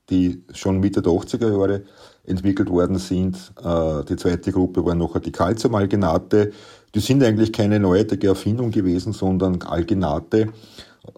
die 0.09 0.43
schon 0.53 0.79
Mitte 0.79 1.01
der 1.01 1.13
80er 1.13 1.51
Jahre 1.51 1.83
entwickelt 2.25 2.69
worden 2.69 2.97
sind. 2.97 3.53
Äh, 3.63 4.03
die 4.05 4.15
zweite 4.15 4.51
Gruppe 4.51 4.85
waren 4.85 4.97
noch 4.97 5.17
die 5.19 5.31
Calciumalginate. 5.31 6.51
Die 6.95 6.99
sind 6.99 7.23
eigentlich 7.23 7.51
keine 7.51 7.79
neuartige 7.79 8.27
Erfindung 8.27 8.71
gewesen, 8.71 9.13
sondern 9.13 9.61
Alginate 9.61 10.49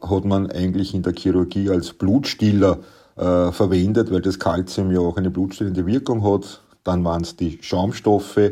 hat 0.02 0.25
man 0.25 0.50
eigentlich 0.52 0.94
in 0.94 1.04
der 1.04 1.14
Chirurgie 1.14 1.70
als 1.70 1.94
Blutstiller 1.94 2.80
äh, 3.18 3.52
verwendet, 3.52 4.12
weil 4.12 4.22
das 4.22 4.40
Calcium 4.40 4.92
ja 4.92 5.00
auch 5.00 5.18
eine 5.18 5.30
blutstillende 5.30 5.86
Wirkung 5.86 6.24
hat. 6.24 6.62
Dann 6.84 7.04
waren 7.04 7.24
es 7.24 7.36
die 7.36 7.60
Schaumstoffe, 7.62 8.52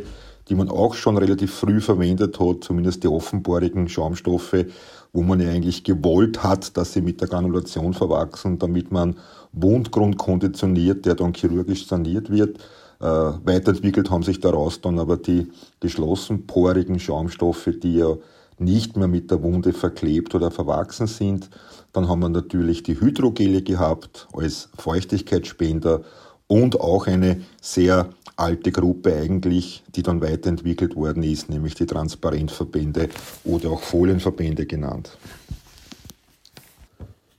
die 0.49 0.55
man 0.55 0.69
auch 0.69 0.93
schon 0.93 1.17
relativ 1.17 1.53
früh 1.53 1.79
verwendet 1.79 2.39
hat, 2.39 2.63
zumindest 2.63 3.03
die 3.03 3.07
offenporigen 3.07 3.87
Schaumstoffe, 3.87 4.65
wo 5.13 5.21
man 5.21 5.39
ja 5.39 5.49
eigentlich 5.49 5.83
gewollt 5.83 6.43
hat, 6.43 6.75
dass 6.75 6.93
sie 6.93 7.01
mit 7.01 7.21
der 7.21 7.27
Granulation 7.27 7.93
verwachsen, 7.93 8.59
damit 8.59 8.91
man 8.91 9.15
Wundgrund 9.51 10.17
konditioniert, 10.17 11.05
der 11.05 11.15
dann 11.15 11.33
chirurgisch 11.33 11.87
saniert 11.87 12.31
wird. 12.31 12.57
Äh, 12.99 13.05
weiterentwickelt 13.05 14.09
haben 14.09 14.23
sich 14.23 14.39
daraus 14.39 14.81
dann 14.81 14.99
aber 14.99 15.17
die 15.17 15.51
geschlossen 15.79 16.47
porigen 16.47 16.99
Schaumstoffe, 16.99 17.69
die 17.81 17.95
ja 17.95 18.15
nicht 18.57 18.97
mehr 18.97 19.07
mit 19.07 19.31
der 19.31 19.41
Wunde 19.43 19.73
verklebt 19.73 20.35
oder 20.35 20.51
verwachsen 20.51 21.07
sind. 21.07 21.49
Dann 21.91 22.07
haben 22.07 22.21
wir 22.21 22.29
natürlich 22.29 22.83
die 22.83 22.99
Hydrogele 22.99 23.61
gehabt 23.61 24.27
als 24.33 24.69
Feuchtigkeitsspender 24.77 26.01
und 26.47 26.79
auch 26.79 27.07
eine 27.07 27.41
sehr 27.61 28.09
alte 28.35 28.71
Gruppe 28.71 29.15
eigentlich, 29.15 29.83
die 29.95 30.03
dann 30.03 30.21
weiterentwickelt 30.21 30.95
worden 30.95 31.23
ist, 31.23 31.49
nämlich 31.49 31.75
die 31.75 31.85
Transparentverbände 31.85 33.09
oder 33.43 33.71
auch 33.71 33.81
Folienverbände 33.81 34.65
genannt. 34.65 35.17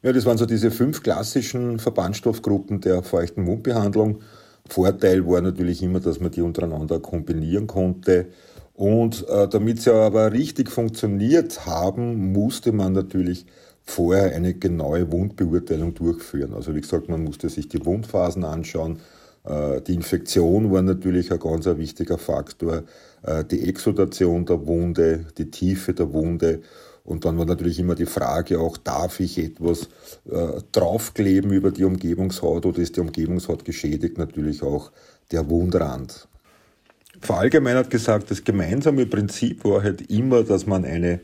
Ja, 0.03 0.13
das 0.13 0.27
waren 0.27 0.37
so 0.37 0.45
diese 0.47 0.71
fünf 0.71 1.03
klassischen 1.03 1.79
Verbandstoffgruppen 1.79 2.81
der 2.81 3.03
feuchten 3.03 3.43
Mundbehandlung. 3.43 4.21
Vorteil 4.69 5.27
war 5.27 5.41
natürlich 5.41 5.83
immer, 5.83 6.01
dass 6.01 6.21
man 6.21 6.31
die 6.31 6.43
untereinander 6.43 7.01
kombinieren 7.01 7.67
konnte. 7.67 8.27
Und 8.75 9.27
äh, 9.29 9.49
damit 9.49 9.81
sie 9.81 9.95
aber 9.95 10.33
richtig 10.33 10.71
funktioniert 10.71 11.65
haben, 11.65 12.33
musste 12.33 12.73
man 12.73 12.93
natürlich 12.93 13.47
vorher 13.85 14.35
eine 14.35 14.55
genaue 14.55 15.11
Wundbeurteilung 15.13 15.95
durchführen. 15.95 16.55
Also 16.55 16.75
wie 16.75 16.81
gesagt, 16.81 17.09
man 17.09 17.23
musste 17.23 17.49
sich 17.49 17.69
die 17.69 17.85
Wundphasen 17.85 18.45
anschauen. 18.45 18.99
Äh, 19.45 19.81
die 19.83 19.95
Infektion 19.95 20.73
war 20.73 20.83
natürlich 20.83 21.31
ein 21.33 21.39
ganz 21.39 21.67
wichtiger 21.67 22.19
Faktor. 22.19 22.85
Äh, 23.23 23.45
die 23.45 23.69
Exudation 23.69 24.47
der 24.47 24.67
Wunde, 24.67 25.27
die 25.39 25.51
Tiefe 25.51 25.93
der 25.93 26.13
Wunde. 26.13 26.63
Und 27.05 27.27
dann 27.27 27.37
war 27.37 27.45
natürlich 27.45 27.79
immer 27.79 27.95
die 27.95 28.07
Frage 28.07 28.59
auch, 28.59 28.79
darf 28.79 29.21
ich 29.21 29.39
etwas 29.39 29.89
äh, 30.31 30.61
draufkleben 30.73 31.53
über 31.53 31.71
die 31.71 31.85
Umgebungshaut 31.85 32.65
oder 32.65 32.79
ist 32.79 32.97
die 32.97 33.01
Umgebungshaut 33.01 33.65
geschädigt? 33.65 34.17
Natürlich 34.17 34.63
auch 34.63 34.91
der 35.31 35.49
Wundrand. 35.51 36.27
Verallgemeinert 37.21 37.91
gesagt, 37.91 38.31
das 38.31 38.43
gemeinsame 38.43 39.07
Prinzip 39.07 39.65
war 39.65 39.83
halt 39.83 40.11
immer, 40.11 40.43
dass 40.43 40.67
man 40.67 40.85
eine 40.85 41.21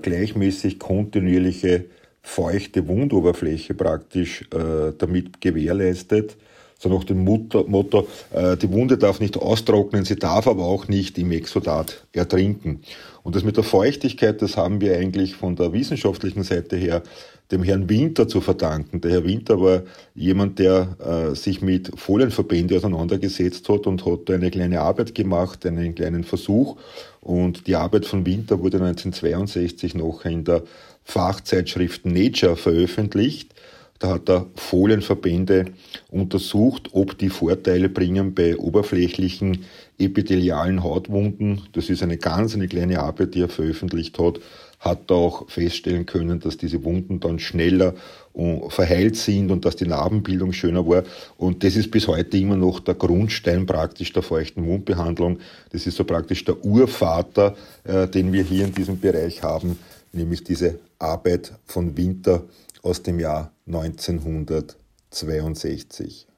gleichmäßig 0.00 0.78
kontinuierliche 0.78 1.84
feuchte 2.22 2.88
Wundoberfläche 2.88 3.74
praktisch 3.74 4.48
damit 4.48 5.42
gewährleistet. 5.42 6.38
So 6.78 6.88
nach 6.90 7.04
dem 7.04 7.24
Motto, 7.24 7.64
Motto 7.66 8.06
äh, 8.32 8.56
die 8.56 8.70
Wunde 8.70 8.98
darf 8.98 9.18
nicht 9.18 9.36
austrocknen, 9.36 10.04
sie 10.04 10.16
darf 10.16 10.46
aber 10.46 10.64
auch 10.64 10.88
nicht 10.88 11.16
im 11.16 11.32
Exodat 11.32 12.06
ertrinken. 12.12 12.82
Und 13.22 13.34
das 13.34 13.44
mit 13.44 13.56
der 13.56 13.64
Feuchtigkeit, 13.64 14.42
das 14.42 14.56
haben 14.56 14.80
wir 14.80 14.96
eigentlich 14.96 15.34
von 15.34 15.56
der 15.56 15.72
wissenschaftlichen 15.72 16.42
Seite 16.42 16.76
her 16.76 17.02
dem 17.50 17.62
Herrn 17.62 17.88
Winter 17.88 18.26
zu 18.28 18.40
verdanken. 18.40 19.00
Der 19.00 19.12
Herr 19.12 19.24
Winter 19.24 19.60
war 19.60 19.82
jemand, 20.14 20.58
der 20.58 20.96
äh, 21.30 21.34
sich 21.34 21.62
mit 21.62 21.92
Folienverbände 21.98 22.76
auseinandergesetzt 22.76 23.68
hat 23.68 23.86
und 23.86 24.04
hat 24.04 24.30
eine 24.30 24.50
kleine 24.50 24.80
Arbeit 24.80 25.14
gemacht, 25.14 25.64
einen 25.64 25.94
kleinen 25.94 26.24
Versuch. 26.24 26.76
Und 27.20 27.66
die 27.66 27.76
Arbeit 27.76 28.06
von 28.06 28.26
Winter 28.26 28.60
wurde 28.60 28.78
1962 28.78 29.94
noch 29.94 30.24
in 30.24 30.44
der 30.44 30.62
Fachzeitschrift 31.04 32.04
Nature 32.04 32.56
veröffentlicht. 32.56 33.54
Da 33.98 34.08
hat 34.08 34.28
er 34.28 34.46
Folienverbände 34.56 35.66
untersucht, 36.10 36.90
ob 36.92 37.16
die 37.18 37.30
Vorteile 37.30 37.88
bringen 37.88 38.34
bei 38.34 38.56
oberflächlichen 38.56 39.64
epithelialen 39.98 40.82
Hautwunden. 40.82 41.62
Das 41.72 41.88
ist 41.88 42.02
eine 42.02 42.18
ganz 42.18 42.54
eine 42.54 42.68
kleine 42.68 43.00
Arbeit, 43.00 43.34
die 43.34 43.42
er 43.42 43.48
veröffentlicht 43.48 44.18
hat 44.18 44.40
hat 44.86 45.10
auch 45.10 45.48
feststellen 45.48 46.06
können, 46.06 46.40
dass 46.40 46.56
diese 46.56 46.84
Wunden 46.84 47.20
dann 47.20 47.38
schneller 47.38 47.94
äh, 48.34 48.68
verheilt 48.68 49.16
sind 49.16 49.50
und 49.50 49.64
dass 49.64 49.76
die 49.76 49.86
Narbenbildung 49.86 50.52
schöner 50.52 50.86
war. 50.86 51.02
Und 51.36 51.64
das 51.64 51.76
ist 51.76 51.90
bis 51.90 52.06
heute 52.08 52.36
immer 52.36 52.56
noch 52.56 52.80
der 52.80 52.94
Grundstein 52.94 53.66
praktisch 53.66 54.12
der 54.12 54.22
feuchten 54.22 54.66
Wundbehandlung. 54.66 55.38
Das 55.70 55.86
ist 55.86 55.96
so 55.96 56.04
praktisch 56.04 56.44
der 56.44 56.64
Urvater, 56.64 57.56
äh, 57.84 58.06
den 58.06 58.32
wir 58.32 58.42
hier 58.42 58.66
in 58.66 58.74
diesem 58.74 59.00
Bereich 59.00 59.42
haben, 59.42 59.78
nämlich 60.12 60.44
diese 60.44 60.78
Arbeit 60.98 61.52
von 61.66 61.96
Winter 61.96 62.42
aus 62.82 63.02
dem 63.02 63.18
Jahr 63.18 63.50
1962. 63.66 66.28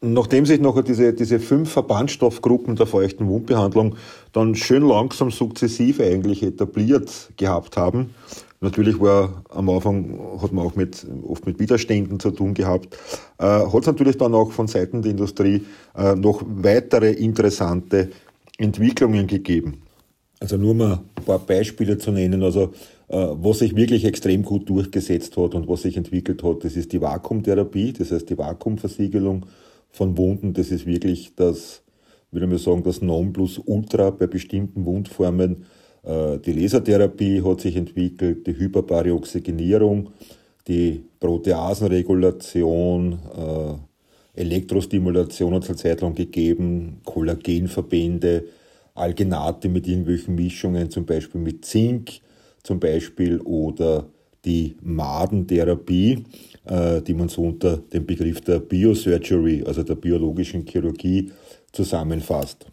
Nachdem 0.00 0.44
sich 0.44 0.60
noch 0.60 0.82
diese, 0.82 1.14
diese 1.14 1.38
fünf 1.40 1.72
Verbandstoffgruppen 1.72 2.76
der 2.76 2.86
feuchten 2.86 3.26
Wundbehandlung 3.26 3.96
dann 4.32 4.54
schön 4.54 4.82
langsam 4.82 5.30
sukzessive 5.30 6.04
eigentlich 6.04 6.42
etabliert 6.42 7.30
gehabt 7.38 7.78
haben, 7.78 8.10
natürlich 8.60 9.00
war 9.00 9.44
am 9.48 9.70
Anfang, 9.70 10.20
hat 10.42 10.52
man 10.52 10.66
auch 10.66 10.74
mit, 10.74 11.06
oft 11.26 11.46
mit 11.46 11.58
Widerständen 11.58 12.20
zu 12.20 12.32
tun 12.32 12.52
gehabt, 12.52 12.98
äh, 13.38 13.44
hat 13.44 13.80
es 13.80 13.86
natürlich 13.86 14.18
dann 14.18 14.34
auch 14.34 14.52
von 14.52 14.66
Seiten 14.66 15.00
der 15.00 15.12
Industrie 15.12 15.64
äh, 15.96 16.14
noch 16.14 16.42
weitere 16.46 17.12
interessante 17.12 18.10
Entwicklungen 18.58 19.26
gegeben. 19.26 19.84
Also 20.40 20.58
nur 20.58 20.74
mal 20.74 21.00
ein 21.16 21.24
paar 21.24 21.38
Beispiele 21.38 21.96
zu 21.96 22.10
nennen. 22.10 22.42
Also 22.42 22.74
was 23.16 23.60
sich 23.60 23.76
wirklich 23.76 24.04
extrem 24.04 24.42
gut 24.42 24.68
durchgesetzt 24.68 25.36
hat 25.36 25.54
und 25.54 25.68
was 25.68 25.82
sich 25.82 25.96
entwickelt 25.96 26.42
hat, 26.42 26.64
das 26.64 26.74
ist 26.76 26.92
die 26.92 27.00
Vakuumtherapie, 27.00 27.92
das 27.92 28.10
heißt 28.10 28.28
die 28.28 28.38
Vakuumversiegelung 28.38 29.46
von 29.90 30.18
Wunden. 30.18 30.52
Das 30.52 30.70
ist 30.70 30.86
wirklich 30.86 31.32
das, 31.36 31.82
würde 32.32 32.46
man 32.46 32.58
sagen, 32.58 32.82
das 32.82 33.02
Nonplusultra 33.02 34.10
bei 34.10 34.26
bestimmten 34.26 34.84
Wundformen. 34.84 35.64
Äh, 36.02 36.38
die 36.38 36.52
Lasertherapie 36.52 37.42
hat 37.42 37.60
sich 37.60 37.76
entwickelt, 37.76 38.46
die 38.46 38.58
hyperbare 38.58 39.12
Oxygenierung, 39.14 40.10
die 40.66 41.04
Proteasenregulation, 41.20 43.12
äh, 43.36 43.74
Elektrostimulation 44.40 45.54
hat 45.54 45.62
es 45.62 45.68
eine 45.68 45.78
Zeit 45.78 46.00
lang 46.00 46.14
gegeben, 46.14 47.00
Kollagenverbände, 47.04 48.44
Algenate 48.94 49.68
mit 49.68 49.86
irgendwelchen 49.86 50.34
Mischungen, 50.34 50.90
zum 50.90 51.06
Beispiel 51.06 51.40
mit 51.40 51.64
Zink 51.64 52.23
zum 52.64 52.80
Beispiel, 52.80 53.40
oder 53.42 54.08
die 54.44 54.76
Madentherapie, 54.82 56.24
äh, 56.64 57.00
die 57.02 57.14
man 57.14 57.28
so 57.28 57.42
unter 57.42 57.78
dem 57.78 58.04
Begriff 58.04 58.40
der 58.40 58.58
Biosurgery, 58.58 59.62
also 59.64 59.82
der 59.82 59.94
biologischen 59.94 60.66
Chirurgie, 60.66 61.30
zusammenfasst. 61.72 62.66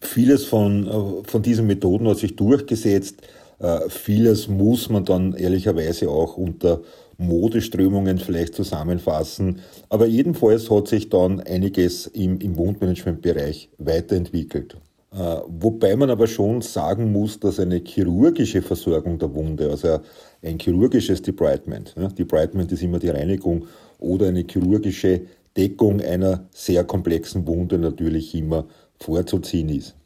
Vieles 0.00 0.44
von, 0.44 0.86
äh, 0.86 1.28
von 1.28 1.42
diesen 1.42 1.66
Methoden 1.66 2.08
hat 2.08 2.18
sich 2.18 2.36
durchgesetzt. 2.36 3.16
Äh, 3.58 3.88
vieles 3.88 4.48
muss 4.48 4.88
man 4.88 5.04
dann 5.04 5.34
ehrlicherweise 5.34 6.08
auch 6.08 6.36
unter 6.36 6.80
Modeströmungen 7.18 8.18
vielleicht 8.18 8.54
zusammenfassen. 8.54 9.60
Aber 9.90 10.06
jedenfalls 10.06 10.70
hat 10.70 10.88
sich 10.88 11.10
dann 11.10 11.40
einiges 11.40 12.06
im, 12.06 12.38
im 12.40 12.56
Wundmanagementbereich 12.56 13.68
weiterentwickelt. 13.78 14.76
Äh, 15.12 15.40
wobei 15.48 15.96
man 15.96 16.10
aber 16.10 16.28
schon 16.28 16.62
sagen 16.62 17.10
muss, 17.10 17.40
dass 17.40 17.58
eine 17.58 17.82
chirurgische 17.84 18.62
Versorgung 18.62 19.18
der 19.18 19.34
Wunde, 19.34 19.68
also 19.70 19.98
ein 20.42 20.58
chirurgisches 20.58 21.20
Debridement, 21.20 21.94
Debridement 22.16 22.70
ist 22.70 22.82
immer 22.82 23.00
die 23.00 23.08
Reinigung, 23.08 23.66
oder 23.98 24.28
eine 24.28 24.44
chirurgische 24.48 25.22
Deckung 25.56 26.00
einer 26.00 26.46
sehr 26.52 26.84
komplexen 26.84 27.46
Wunde 27.46 27.78
natürlich 27.78 28.34
immer 28.34 28.66
vorzuziehen 29.00 29.68
ist. 29.70 29.96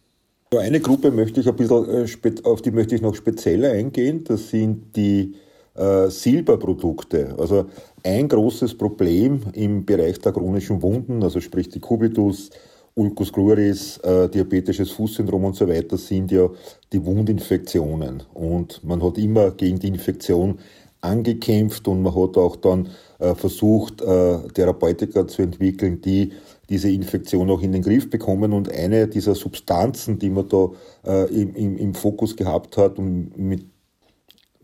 Eine 0.56 0.80
Gruppe 0.80 1.10
möchte 1.10 1.40
ich 1.40 1.48
ein 1.48 1.56
bisschen, 1.56 1.88
äh, 1.88 2.34
auf 2.44 2.62
die 2.62 2.70
möchte 2.70 2.94
ich 2.94 3.02
noch 3.02 3.14
spezieller 3.14 3.72
eingehen, 3.72 4.24
das 4.24 4.50
sind 4.50 4.96
die 4.96 5.34
äh, 5.74 6.08
Silberprodukte. 6.08 7.34
Also 7.38 7.66
ein 8.04 8.28
großes 8.28 8.78
Problem 8.78 9.40
im 9.52 9.84
Bereich 9.84 10.18
der 10.20 10.32
chronischen 10.32 10.80
Wunden, 10.80 11.22
also 11.22 11.40
sprich 11.40 11.68
die 11.68 11.80
Kubitus, 11.80 12.50
Ulcus 12.96 13.32
cruris, 13.32 13.98
äh, 13.98 14.28
diabetisches 14.28 14.92
Fußsyndrom 14.92 15.44
und 15.44 15.56
so 15.56 15.68
weiter 15.68 15.98
sind 15.98 16.30
ja 16.30 16.48
die 16.92 17.04
Wundinfektionen. 17.04 18.22
Und 18.32 18.84
man 18.84 19.02
hat 19.02 19.18
immer 19.18 19.50
gegen 19.50 19.80
die 19.80 19.88
Infektion 19.88 20.60
angekämpft 21.00 21.88
und 21.88 22.02
man 22.02 22.14
hat 22.14 22.36
auch 22.36 22.56
dann 22.56 22.88
äh, 23.18 23.34
versucht, 23.34 24.00
äh, 24.00 24.38
Therapeutika 24.54 25.26
zu 25.26 25.42
entwickeln, 25.42 26.00
die 26.00 26.32
diese 26.68 26.88
Infektion 26.88 27.50
auch 27.50 27.62
in 27.62 27.72
den 27.72 27.82
Griff 27.82 28.08
bekommen. 28.08 28.52
Und 28.52 28.72
eine 28.72 29.08
dieser 29.08 29.34
Substanzen, 29.34 30.18
die 30.20 30.30
man 30.30 30.48
da 30.48 30.70
äh, 31.04 31.34
im, 31.34 31.54
im, 31.54 31.76
im 31.76 31.94
Fokus 31.94 32.36
gehabt 32.36 32.76
hat, 32.76 32.98
und 32.98 33.36
mit 33.36 33.66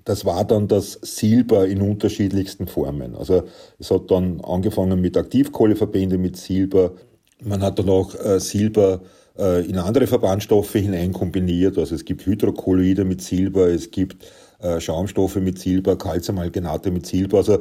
das 0.05 0.25
war 0.25 0.45
dann 0.45 0.67
das 0.67 0.99
Silber 1.03 1.69
in 1.69 1.83
unterschiedlichsten 1.83 2.67
Formen. 2.67 3.15
Also 3.15 3.43
es 3.79 3.91
hat 3.91 4.11
dann 4.11 4.41
angefangen 4.41 5.01
mit 5.01 5.17
Aktivkohleverbände 5.17 6.17
mit 6.17 6.37
Silber. 6.37 6.93
Man 7.43 7.63
hat 7.63 7.79
dann 7.79 7.89
auch 7.89 8.15
äh, 8.15 8.41
Silber 8.41 9.01
äh, 9.39 9.65
in 9.67 9.79
andere 9.79 10.07
Verbandstoffe 10.07 10.73
hinein 10.73 11.13
kombiniert. 11.13 11.79
Also 11.79 11.95
es 11.95 12.05
gibt 12.05 12.27
Hydrokolloide 12.27 13.05
mit 13.05 13.23
Silber, 13.23 13.69
es 13.69 13.91
gibt 13.91 14.25
äh, 14.61 14.81
Schaumstoffe 14.81 15.37
mit 15.37 15.59
Silber, 15.59 15.97
Calciumalgenate 15.97 16.91
mit 16.91 17.07
Silber. 17.07 17.39
Also, 17.39 17.59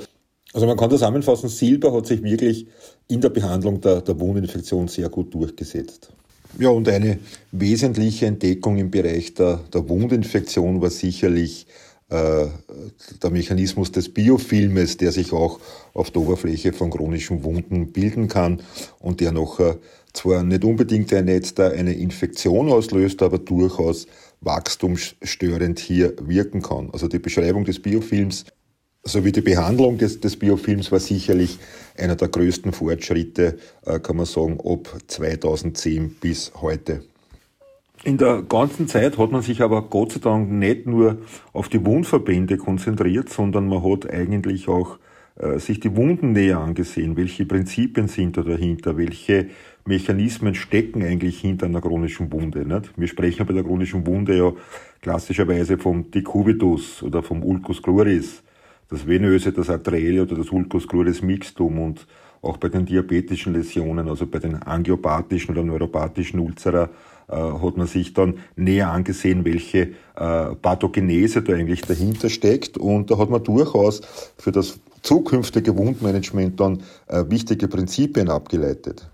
also 0.54 0.66
man 0.66 0.78
kann 0.78 0.90
zusammenfassen, 0.90 1.50
Silber 1.50 1.94
hat 1.94 2.08
sich 2.08 2.24
wirklich 2.24 2.68
in 3.08 3.22
der 3.22 3.30
Behandlung 3.30 3.80
der, 3.82 4.02
der 4.02 4.20
Wundinfektion 4.20 4.88
sehr 4.88 5.10
gut 5.10 5.34
durchgesetzt. 5.34 6.12
Ja, 6.58 6.70
und 6.70 6.90
eine 6.90 7.20
wesentliche 7.52 8.26
Entdeckung 8.26 8.78
im 8.78 8.90
Bereich 8.90 9.36
der, 9.36 9.60
der 9.72 9.88
Wundinfektion 9.88 10.82
war 10.82 10.90
sicherlich 10.90 11.68
der 12.10 13.30
Mechanismus 13.30 13.92
des 13.92 14.10
Biofilmes, 14.10 14.98
der 14.98 15.12
sich 15.12 15.32
auch 15.32 15.60
auf 15.94 16.10
der 16.10 16.24
Oberfläche 16.24 16.74
von 16.74 16.90
chronischen 16.90 17.44
Wunden 17.44 17.92
bilden 17.92 18.28
kann 18.28 18.62
und 19.00 19.20
der 19.20 19.32
noch 19.32 19.60
äh, 19.60 19.76
zwar 20.14 20.44
nicht 20.44 20.64
unbedingt 20.64 21.14
eine, 21.14 21.34
jetzt 21.34 21.60
eine 21.60 21.94
Infektion 21.94 22.70
auslöst, 22.70 23.22
aber 23.22 23.38
durchaus 23.38 24.08
wachstumsstörend 24.42 25.80
hier 25.80 26.14
wirken 26.22 26.62
kann. 26.62 26.90
Also 26.92 27.08
die 27.08 27.20
Beschreibung 27.20 27.66
des 27.66 27.80
Biofilms 27.80 28.46
sowie 29.04 29.32
die 29.32 29.42
Behandlung 29.42 29.98
des, 29.98 30.20
des 30.20 30.38
Biofilms 30.38 30.92
war 30.92 31.00
sicherlich 31.00 31.58
einer 31.98 32.16
der 32.16 32.28
größten 32.28 32.74
Fortschritte, 32.74 33.58
äh, 33.86 34.00
kann 34.00 34.18
man 34.18 34.26
sagen, 34.26 34.60
ab 34.60 34.98
2010 35.08 36.16
bis 36.20 36.52
heute. 36.56 37.04
In 38.04 38.18
der 38.18 38.44
ganzen 38.44 38.88
Zeit 38.88 39.18
hat 39.18 39.32
man 39.32 39.42
sich 39.42 39.62
aber 39.62 39.82
Gott 39.82 40.14
sei 40.14 40.20
Dank 40.22 40.50
nicht 40.50 40.88
nur 40.88 41.18
auf 41.52 41.68
die 41.68 41.86
Wundverbände 41.86 42.58
konzentriert, 42.58 43.28
sondern 43.30 43.68
man 43.68 43.84
hat 43.84 44.10
eigentlich 44.10 44.70
auch 44.70 44.98
äh, 45.36 45.60
sich 45.60 45.82
die 45.82 45.96
Wunden 45.98 46.32
näher 46.32 46.60
angesehen. 46.60 47.18
Welche 47.18 47.46
Prinzipien 47.46 48.08
sind 48.08 48.38
da 48.38 48.42
dahinter? 48.42 48.96
Welche 48.96 49.48
Mechanismen 49.86 50.56
stecken 50.56 51.04
eigentlich 51.04 51.42
hinter 51.42 51.66
einer 51.66 51.82
chronischen 51.82 52.32
Wunde? 52.32 52.66
Nicht? 52.66 52.94
Wir 52.96 53.08
sprechen 53.08 53.46
bei 53.46 53.54
der 53.54 53.64
chronischen 53.64 54.08
Wunde 54.08 54.38
ja 54.38 54.54
klassischerweise 55.02 55.78
vom 55.78 56.10
Decubitus 56.10 57.04
oder 57.04 57.22
vom 57.22 57.44
Ulcus 57.44 57.82
chloris, 57.82 58.44
das 58.90 59.06
venöse, 59.06 59.52
das 59.52 59.70
arterielle 59.70 60.22
oder 60.22 60.36
das 60.36 60.52
Ulcus 60.52 60.88
chloris 60.88 61.22
mixtum 61.22 61.80
und 61.80 62.08
auch 62.42 62.56
bei 62.56 62.70
den 62.70 62.86
diabetischen 62.86 63.54
Läsionen, 63.54 64.08
also 64.08 64.26
bei 64.26 64.40
den 64.40 64.56
angiopathischen 64.56 65.52
oder 65.54 65.64
neuropathischen 65.64 66.40
Ulzera, 66.40 66.90
äh, 67.30 67.36
hat 67.36 67.78
man 67.78 67.86
sich 67.86 68.14
dann 68.14 68.40
näher 68.56 68.92
angesehen, 68.92 69.46
welche 69.46 69.92
äh, 70.16 70.56
Pathogenese 70.62 71.44
da 71.44 71.54
eigentlich 71.54 71.82
dahinter 71.82 72.28
steckt. 72.28 72.78
Und 72.78 73.12
da 73.12 73.20
hat 73.20 73.30
man 73.30 73.44
durchaus 73.44 74.02
für 74.38 74.52
das 74.52 74.80
zukünftige 75.04 75.78
Wundmanagement 75.78 76.60
dann 76.60 76.82
äh, 77.08 77.24
wichtige 77.30 77.68
Prinzipien 77.68 78.30
abgeleitet. 78.30 79.08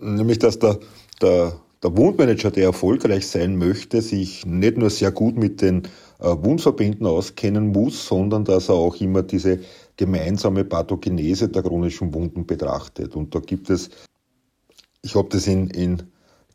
Nämlich, 0.00 0.38
dass 0.38 0.58
der, 0.58 0.78
der, 1.20 1.52
der 1.82 1.96
Wundmanager, 1.96 2.50
der 2.50 2.64
erfolgreich 2.64 3.26
sein 3.26 3.56
möchte, 3.56 4.00
sich 4.00 4.46
nicht 4.46 4.78
nur 4.78 4.88
sehr 4.88 5.12
gut 5.12 5.36
mit 5.36 5.60
den 5.60 5.82
Wundverbänden 6.18 7.04
auskennen 7.04 7.72
muss, 7.72 8.06
sondern 8.06 8.44
dass 8.44 8.68
er 8.68 8.76
auch 8.76 8.94
immer 9.00 9.24
diese 9.24 9.58
gemeinsame 9.96 10.64
Pathogenese 10.64 11.48
der 11.48 11.62
chronischen 11.62 12.14
Wunden 12.14 12.46
betrachtet. 12.46 13.16
Und 13.16 13.34
da 13.34 13.40
gibt 13.40 13.70
es, 13.70 13.90
ich 15.02 15.16
habe 15.16 15.28
das 15.30 15.48
in, 15.48 15.68
in 15.70 16.11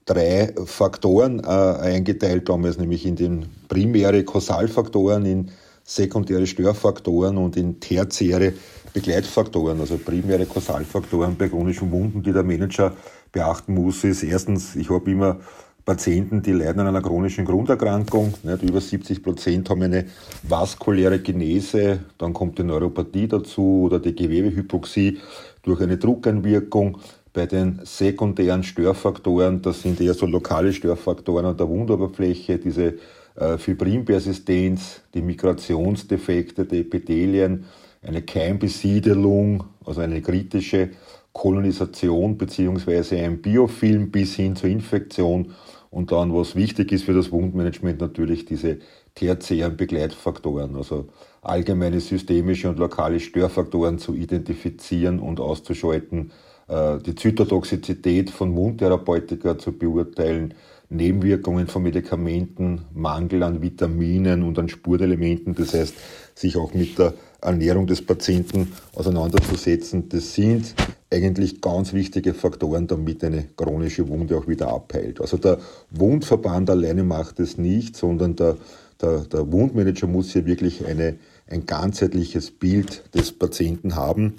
drei 0.07 0.53
Faktoren 0.65 1.39
äh, 1.39 1.47
eingeteilt 1.47 2.49
damals, 2.49 2.79
nämlich 2.79 3.05
in 3.05 3.15
den 3.15 3.45
primäre 3.67 4.23
Kausalfaktoren, 4.23 5.25
in 5.25 5.51
sekundäre 5.83 6.47
Störfaktoren 6.47 7.37
und 7.37 7.55
in 7.55 7.79
tertiäre 7.79 8.53
Begleitfaktoren, 8.93 9.79
also 9.79 9.97
primäre 9.97 10.45
Kausalfaktoren 10.45 11.35
bei 11.37 11.49
chronischen 11.49 11.91
Wunden, 11.91 12.23
die 12.23 12.33
der 12.33 12.43
Manager 12.43 12.93
beachten 13.31 13.75
muss, 13.75 14.03
ist 14.03 14.23
erstens, 14.23 14.75
ich 14.75 14.89
habe 14.89 15.11
immer 15.11 15.39
Patienten, 15.87 16.41
die 16.41 16.51
leiden 16.51 16.81
an 16.81 16.87
einer 16.87 17.01
chronischen 17.01 17.45
Grunderkrankung. 17.45 18.33
Nicht? 18.43 18.63
Über 18.63 18.81
70 18.81 19.23
Prozent 19.23 19.69
haben 19.69 19.83
eine 19.83 20.05
vaskuläre 20.43 21.19
Genese, 21.19 21.99
dann 22.17 22.33
kommt 22.33 22.59
die 22.59 22.63
Neuropathie 22.63 23.29
dazu 23.29 23.83
oder 23.85 23.99
die 23.99 24.13
Gewebehypoxie 24.13 25.19
durch 25.63 25.79
eine 25.79 25.97
Druckeinwirkung. 25.97 26.97
Bei 27.37 27.45
den 27.45 27.81
sekundären 27.83 28.63
Störfaktoren, 28.63 29.61
das 29.61 29.83
sind 29.83 30.01
eher 30.01 30.15
so 30.15 30.25
lokale 30.25 30.73
Störfaktoren 30.73 31.45
an 31.45 31.55
der 31.55 31.69
Wundoberfläche, 31.69 32.57
diese 32.57 32.95
äh, 33.35 33.59
Fibrinpersistenz, 33.59 35.01
die 35.13 35.21
Migrationsdefekte 35.21 36.65
der 36.65 36.79
Epithelien, 36.79 37.65
eine 38.01 38.23
Keimbesiedelung, 38.23 39.65
also 39.85 40.01
eine 40.01 40.19
kritische 40.23 40.89
Kolonisation 41.31 42.39
beziehungsweise 42.39 43.17
ein 43.17 43.39
Biofilm 43.39 44.09
bis 44.09 44.33
hin 44.33 44.55
zur 44.55 44.71
Infektion. 44.71 45.53
Und 45.91 46.11
dann, 46.11 46.33
was 46.33 46.55
wichtig 46.55 46.91
ist 46.91 47.03
für 47.03 47.13
das 47.13 47.31
Wundmanagement, 47.31 48.01
natürlich 48.01 48.45
diese 48.45 48.79
tertiären 49.13 49.77
Begleitfaktoren, 49.77 50.75
also 50.75 51.09
allgemeine 51.43 51.99
systemische 51.99 52.67
und 52.67 52.79
lokale 52.79 53.19
Störfaktoren 53.19 53.99
zu 53.99 54.15
identifizieren 54.15 55.19
und 55.19 55.39
auszuschalten, 55.39 56.31
die 56.69 57.15
Zytotoxizität 57.15 58.29
von 58.29 58.51
Mundtherapeutika 58.51 59.57
zu 59.57 59.71
beurteilen, 59.71 60.53
Nebenwirkungen 60.89 61.67
von 61.67 61.83
Medikamenten, 61.83 62.81
Mangel 62.93 63.43
an 63.43 63.61
Vitaminen 63.61 64.43
und 64.43 64.57
an 64.57 64.69
Spurelementen, 64.69 65.53
das 65.55 65.73
heißt, 65.73 65.93
sich 66.33 66.55
auch 66.55 66.73
mit 66.73 66.97
der 66.97 67.13
Ernährung 67.41 67.87
des 67.87 68.05
Patienten 68.05 68.71
auseinanderzusetzen. 68.93 70.09
Das 70.09 70.33
sind 70.33 70.75
eigentlich 71.09 71.61
ganz 71.61 71.93
wichtige 71.93 72.33
Faktoren, 72.33 72.87
damit 72.87 73.23
eine 73.23 73.45
chronische 73.55 74.07
Wunde 74.07 74.37
auch 74.37 74.47
wieder 74.47 74.69
abheilt. 74.69 75.21
Also 75.21 75.37
der 75.37 75.59
Wundverband 75.91 76.69
alleine 76.69 77.03
macht 77.03 77.39
es 77.39 77.57
nicht, 77.57 77.95
sondern 77.95 78.35
der, 78.35 78.57
der, 79.01 79.19
der 79.21 79.51
Wundmanager 79.51 80.07
muss 80.07 80.33
hier 80.33 80.45
wirklich 80.45 80.85
eine, 80.85 81.17
ein 81.49 81.65
ganzheitliches 81.65 82.51
Bild 82.51 83.03
des 83.13 83.31
Patienten 83.31 83.95
haben. 83.95 84.35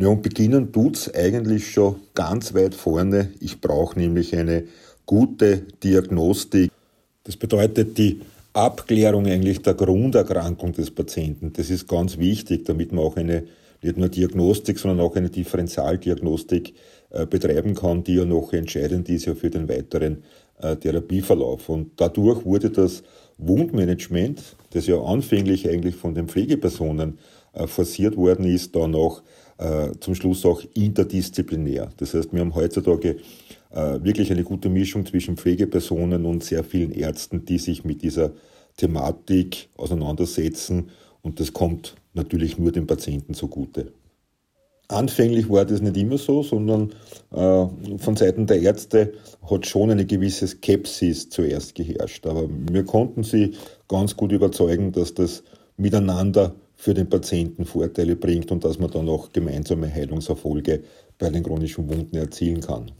Ja, 0.00 0.08
und 0.08 0.22
beginnen 0.22 0.72
tut's 0.72 1.12
eigentlich 1.14 1.72
schon 1.72 1.96
ganz 2.14 2.54
weit 2.54 2.74
vorne. 2.74 3.32
Ich 3.38 3.60
brauche 3.60 3.98
nämlich 3.98 4.34
eine 4.34 4.64
gute 5.04 5.58
Diagnostik. 5.84 6.72
Das 7.24 7.36
bedeutet 7.36 7.98
die 7.98 8.22
Abklärung 8.54 9.26
eigentlich 9.26 9.60
der 9.60 9.74
Grunderkrankung 9.74 10.72
des 10.72 10.90
Patienten. 10.90 11.52
Das 11.52 11.68
ist 11.68 11.86
ganz 11.86 12.16
wichtig, 12.16 12.64
damit 12.64 12.92
man 12.92 13.04
auch 13.04 13.16
eine 13.16 13.44
nicht 13.82 13.98
nur 13.98 14.08
Diagnostik, 14.08 14.78
sondern 14.78 15.00
auch 15.06 15.16
eine 15.16 15.28
Differentialdiagnostik 15.28 16.72
äh, 17.10 17.26
betreiben 17.26 17.74
kann, 17.74 18.02
die 18.02 18.14
ja 18.14 18.24
noch 18.24 18.54
entscheidend 18.54 19.10
ist 19.10 19.26
ja 19.26 19.34
für 19.34 19.50
den 19.50 19.68
weiteren 19.68 20.22
äh, 20.62 20.76
Therapieverlauf. 20.76 21.68
Und 21.68 21.90
dadurch 21.96 22.46
wurde 22.46 22.70
das 22.70 23.02
Wundmanagement, 23.36 24.56
das 24.70 24.86
ja 24.86 24.98
anfänglich 24.98 25.68
eigentlich 25.68 25.96
von 25.96 26.14
den 26.14 26.26
Pflegepersonen 26.26 27.18
äh, 27.52 27.66
forciert 27.66 28.16
worden 28.16 28.46
ist, 28.46 28.74
dann 28.74 28.94
auch 28.94 29.22
äh, 29.60 29.92
zum 30.00 30.14
Schluss 30.14 30.44
auch 30.46 30.62
interdisziplinär. 30.74 31.90
Das 31.98 32.14
heißt, 32.14 32.32
wir 32.32 32.40
haben 32.40 32.54
heutzutage 32.54 33.16
äh, 33.70 34.02
wirklich 34.02 34.30
eine 34.30 34.42
gute 34.42 34.68
Mischung 34.68 35.04
zwischen 35.06 35.36
Pflegepersonen 35.36 36.24
und 36.24 36.42
sehr 36.42 36.64
vielen 36.64 36.92
Ärzten, 36.92 37.44
die 37.44 37.58
sich 37.58 37.84
mit 37.84 38.02
dieser 38.02 38.32
Thematik 38.76 39.68
auseinandersetzen 39.76 40.90
und 41.22 41.40
das 41.40 41.52
kommt 41.52 41.96
natürlich 42.14 42.58
nur 42.58 42.72
dem 42.72 42.86
Patienten 42.86 43.34
zugute. 43.34 43.92
Anfänglich 44.88 45.48
war 45.48 45.64
das 45.64 45.82
nicht 45.82 45.96
immer 45.96 46.18
so, 46.18 46.42
sondern 46.42 46.92
äh, 47.30 47.98
von 47.98 48.16
Seiten 48.16 48.46
der 48.46 48.60
Ärzte 48.60 49.12
hat 49.48 49.66
schon 49.66 49.90
eine 49.90 50.04
gewisse 50.04 50.48
Skepsis 50.48 51.28
zuerst 51.28 51.76
geherrscht. 51.76 52.26
Aber 52.26 52.48
wir 52.48 52.84
konnten 52.84 53.22
sie 53.22 53.52
ganz 53.86 54.16
gut 54.16 54.32
überzeugen, 54.32 54.90
dass 54.90 55.14
das 55.14 55.44
miteinander 55.76 56.54
für 56.80 56.94
den 56.94 57.10
Patienten 57.10 57.66
Vorteile 57.66 58.16
bringt 58.16 58.50
und 58.50 58.64
dass 58.64 58.78
man 58.78 58.90
dann 58.90 59.06
auch 59.10 59.32
gemeinsame 59.32 59.92
Heilungserfolge 59.92 60.80
bei 61.18 61.28
den 61.28 61.42
chronischen 61.42 61.90
Wunden 61.90 62.16
erzielen 62.16 62.62
kann. 62.62 62.90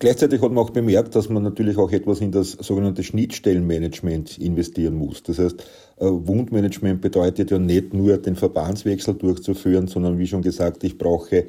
Gleichzeitig 0.00 0.42
hat 0.42 0.50
man 0.50 0.64
auch 0.64 0.70
bemerkt, 0.70 1.14
dass 1.14 1.28
man 1.28 1.44
natürlich 1.44 1.76
auch 1.76 1.92
etwas 1.92 2.20
in 2.20 2.32
das 2.32 2.52
sogenannte 2.52 3.04
Schnittstellenmanagement 3.04 4.36
investieren 4.38 4.94
muss. 4.94 5.22
Das 5.22 5.38
heißt, 5.38 5.60
äh, 5.60 6.06
Wundmanagement 6.06 7.00
bedeutet 7.00 7.52
ja 7.52 7.60
nicht 7.60 7.94
nur 7.94 8.18
den 8.18 8.34
Verbandswechsel 8.34 9.14
durchzuführen, 9.14 9.86
sondern 9.86 10.18
wie 10.18 10.26
schon 10.26 10.42
gesagt, 10.42 10.82
ich 10.82 10.98
brauche 10.98 11.46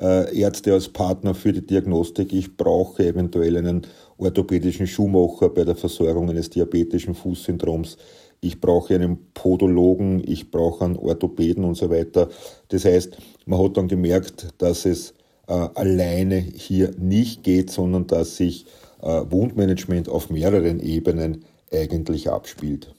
äh, 0.00 0.40
Ärzte 0.40 0.72
als 0.72 0.88
Partner 0.88 1.34
für 1.34 1.52
die 1.52 1.66
Diagnostik. 1.66 2.32
Ich 2.32 2.56
brauche 2.56 3.06
eventuell 3.06 3.58
einen 3.58 3.86
orthopädischen 4.16 4.86
Schuhmacher 4.86 5.50
bei 5.50 5.64
der 5.64 5.76
Versorgung 5.76 6.30
eines 6.30 6.48
diabetischen 6.48 7.14
Fußsyndroms. 7.14 7.98
Ich 8.40 8.60
brauche 8.60 8.94
einen 8.94 9.32
Podologen, 9.34 10.22
ich 10.24 10.50
brauche 10.50 10.84
einen 10.84 10.96
Orthopäden 10.96 11.64
und 11.64 11.74
so 11.74 11.90
weiter. 11.90 12.28
Das 12.68 12.84
heißt, 12.84 13.18
man 13.46 13.62
hat 13.62 13.76
dann 13.76 13.88
gemerkt, 13.88 14.48
dass 14.58 14.86
es 14.86 15.14
äh, 15.48 15.52
alleine 15.52 16.36
hier 16.36 16.92
nicht 16.98 17.42
geht, 17.42 17.70
sondern 17.70 18.06
dass 18.06 18.36
sich 18.36 18.66
äh, 19.02 19.22
Wundmanagement 19.28 20.08
auf 20.08 20.30
mehreren 20.30 20.80
Ebenen 20.80 21.44
eigentlich 21.72 22.30
abspielt. 22.30 22.94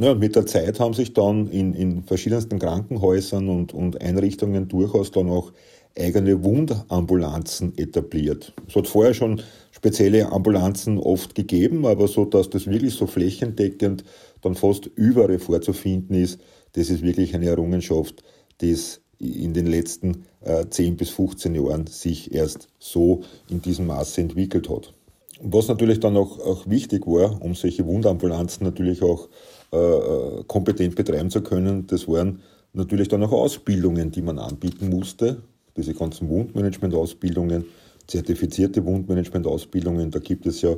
Ja, 0.00 0.14
mit 0.14 0.36
der 0.36 0.46
Zeit 0.46 0.80
haben 0.80 0.94
sich 0.94 1.12
dann 1.12 1.48
in, 1.48 1.74
in 1.74 2.02
verschiedensten 2.02 2.58
Krankenhäusern 2.58 3.48
und, 3.48 3.74
und 3.74 4.00
Einrichtungen 4.00 4.68
durchaus 4.68 5.12
dann 5.12 5.28
auch 5.28 5.52
eigene 5.96 6.42
Wundambulanzen 6.42 7.76
etabliert. 7.76 8.54
Es 8.66 8.74
hat 8.74 8.88
vorher 8.88 9.14
schon 9.14 9.42
spezielle 9.70 10.32
Ambulanzen 10.32 10.98
oft 10.98 11.34
gegeben, 11.34 11.86
aber 11.86 12.08
so, 12.08 12.24
dass 12.24 12.48
das 12.48 12.66
wirklich 12.66 12.94
so 12.94 13.06
flächendeckend 13.06 14.04
dann 14.42 14.54
fast 14.54 14.86
überall 14.86 15.38
vorzufinden 15.38 16.14
ist, 16.14 16.40
das 16.72 16.90
ist 16.90 17.02
wirklich 17.02 17.34
eine 17.34 17.46
Errungenschaft, 17.46 18.22
die 18.60 18.72
es 18.72 19.00
in 19.18 19.54
den 19.54 19.66
letzten 19.66 20.24
äh, 20.40 20.66
10 20.68 20.96
bis 20.96 21.10
15 21.10 21.54
Jahren 21.54 21.86
sich 21.86 22.34
erst 22.34 22.68
so 22.78 23.22
in 23.48 23.62
diesem 23.62 23.86
Maße 23.86 24.20
entwickelt 24.20 24.68
hat. 24.68 24.92
Was 25.40 25.68
natürlich 25.68 26.00
dann 26.00 26.16
auch, 26.16 26.38
auch 26.40 26.68
wichtig 26.68 27.06
war, 27.06 27.40
um 27.42 27.54
solche 27.54 27.86
Wundambulanzen 27.86 28.64
natürlich 28.64 29.02
auch 29.02 29.28
äh, 29.72 29.76
äh, 29.76 30.44
kompetent 30.46 30.94
betreiben 30.94 31.30
zu 31.30 31.42
können, 31.42 31.86
das 31.86 32.06
waren 32.08 32.40
natürlich 32.72 33.08
dann 33.08 33.22
auch 33.22 33.32
Ausbildungen, 33.32 34.10
die 34.10 34.22
man 34.22 34.38
anbieten 34.38 34.88
musste. 34.88 35.42
Diese 35.76 35.94
ganzen 35.94 36.28
Wundmanagement-Ausbildungen, 36.28 37.64
zertifizierte 38.06 38.84
Wundmanagement-Ausbildungen, 38.84 40.10
da 40.10 40.18
gibt 40.18 40.46
es 40.46 40.62
ja 40.62 40.76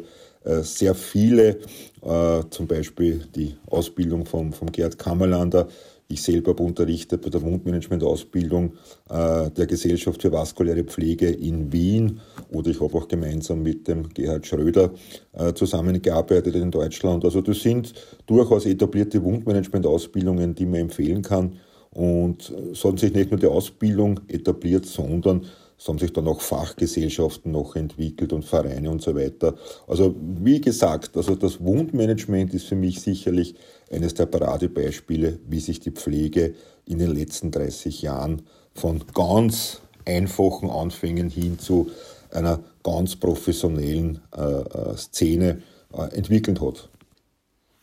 sehr 0.62 0.94
viele, 0.94 1.58
äh, 2.02 2.42
zum 2.50 2.66
Beispiel 2.66 3.26
die 3.34 3.56
Ausbildung 3.66 4.26
vom, 4.26 4.52
vom 4.52 4.70
Gerd 4.70 4.98
Kammerlander, 4.98 5.68
ich 6.06 6.22
selber 6.22 6.52
habe 6.52 6.62
unterrichtet 6.62 7.22
bei 7.22 7.30
der 7.30 7.42
Wundmanagement-Ausbildung 7.42 8.74
äh, 9.08 9.50
der 9.50 9.66
Gesellschaft 9.66 10.20
für 10.20 10.30
vaskuläre 10.30 10.84
Pflege 10.84 11.28
in 11.28 11.72
Wien 11.72 12.20
oder 12.52 12.70
ich 12.70 12.80
habe 12.80 12.94
auch 12.96 13.08
gemeinsam 13.08 13.62
mit 13.62 13.88
dem 13.88 14.10
Gerhard 14.10 14.46
Schröder 14.46 14.92
äh, 15.32 15.54
zusammengearbeitet 15.54 16.54
in 16.56 16.70
Deutschland. 16.70 17.24
Also 17.24 17.40
das 17.40 17.62
sind 17.62 17.94
durchaus 18.26 18.66
etablierte 18.66 19.22
Wundmanagement-Ausbildungen, 19.24 20.54
die 20.54 20.66
man 20.66 20.80
empfehlen 20.80 21.22
kann. 21.22 21.56
Und 21.90 22.52
hat 22.82 22.98
sich 22.98 23.14
nicht 23.14 23.30
nur 23.30 23.38
die 23.38 23.46
Ausbildung 23.46 24.20
etabliert, 24.26 24.84
sondern 24.84 25.46
es 25.78 25.88
haben 25.88 25.98
sich 25.98 26.12
dann 26.12 26.28
auch 26.28 26.40
Fachgesellschaften 26.40 27.52
noch 27.52 27.76
entwickelt 27.76 28.32
und 28.32 28.44
Vereine 28.44 28.90
und 28.90 29.02
so 29.02 29.14
weiter. 29.16 29.54
Also 29.86 30.14
wie 30.18 30.60
gesagt, 30.60 31.16
also 31.16 31.34
das 31.34 31.62
Wundmanagement 31.62 32.54
ist 32.54 32.66
für 32.66 32.76
mich 32.76 33.00
sicherlich 33.00 33.54
eines 33.90 34.14
der 34.14 34.26
Paradebeispiele, 34.26 35.40
wie 35.48 35.60
sich 35.60 35.80
die 35.80 35.90
Pflege 35.90 36.54
in 36.86 36.98
den 36.98 37.14
letzten 37.14 37.50
30 37.50 38.02
Jahren 38.02 38.42
von 38.74 39.02
ganz 39.14 39.80
einfachen 40.04 40.70
Anfängen 40.70 41.28
hin 41.28 41.58
zu 41.58 41.90
einer 42.30 42.60
ganz 42.82 43.16
professionellen 43.16 44.20
äh, 44.36 44.42
äh 44.42 44.96
Szene 44.96 45.62
äh, 45.92 46.14
entwickelt 46.16 46.60
hat. 46.60 46.88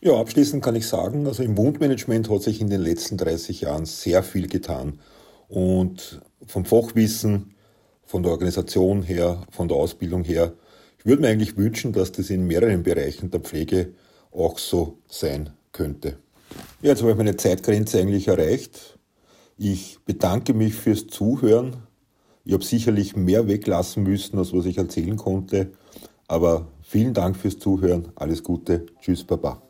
Ja, 0.01 0.19
abschließend 0.19 0.63
kann 0.63 0.75
ich 0.75 0.87
sagen, 0.87 1.27
also 1.27 1.43
im 1.43 1.57
Wundmanagement 1.57 2.29
hat 2.29 2.41
sich 2.41 2.59
in 2.59 2.69
den 2.69 2.81
letzten 2.81 3.17
30 3.17 3.61
Jahren 3.61 3.85
sehr 3.85 4.23
viel 4.23 4.47
getan. 4.47 4.99
Und 5.47 6.21
vom 6.47 6.65
Fachwissen 6.65 7.53
von 8.11 8.23
der 8.23 8.33
Organisation 8.33 9.03
her, 9.03 9.41
von 9.51 9.69
der 9.69 9.77
Ausbildung 9.77 10.25
her. 10.25 10.51
Ich 10.99 11.05
würde 11.05 11.21
mir 11.21 11.29
eigentlich 11.29 11.55
wünschen, 11.55 11.93
dass 11.93 12.11
das 12.11 12.29
in 12.29 12.45
mehreren 12.45 12.83
Bereichen 12.83 13.31
der 13.31 13.39
Pflege 13.39 13.93
auch 14.33 14.59
so 14.59 14.97
sein 15.07 15.51
könnte. 15.71 16.17
Ja, 16.81 16.89
jetzt 16.89 17.01
habe 17.01 17.11
ich 17.11 17.17
meine 17.17 17.37
Zeitgrenze 17.37 17.99
eigentlich 17.99 18.27
erreicht. 18.27 18.99
Ich 19.57 19.99
bedanke 20.03 20.53
mich 20.53 20.73
fürs 20.73 21.07
Zuhören. 21.07 21.77
Ich 22.43 22.51
habe 22.51 22.65
sicherlich 22.65 23.15
mehr 23.15 23.47
weglassen 23.47 24.03
müssen, 24.03 24.37
als 24.37 24.51
was 24.51 24.65
ich 24.65 24.77
erzählen 24.77 25.15
konnte. 25.15 25.71
Aber 26.27 26.67
vielen 26.81 27.13
Dank 27.13 27.37
fürs 27.37 27.59
Zuhören. 27.59 28.11
Alles 28.15 28.43
Gute. 28.43 28.87
Tschüss, 28.99 29.23
Baba. 29.23 29.61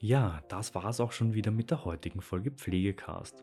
Ja, 0.00 0.42
das 0.48 0.74
war 0.74 0.90
es 0.90 1.00
auch 1.00 1.12
schon 1.12 1.32
wieder 1.32 1.50
mit 1.50 1.70
der 1.70 1.86
heutigen 1.86 2.20
Folge 2.20 2.50
Pflegecast. 2.50 3.42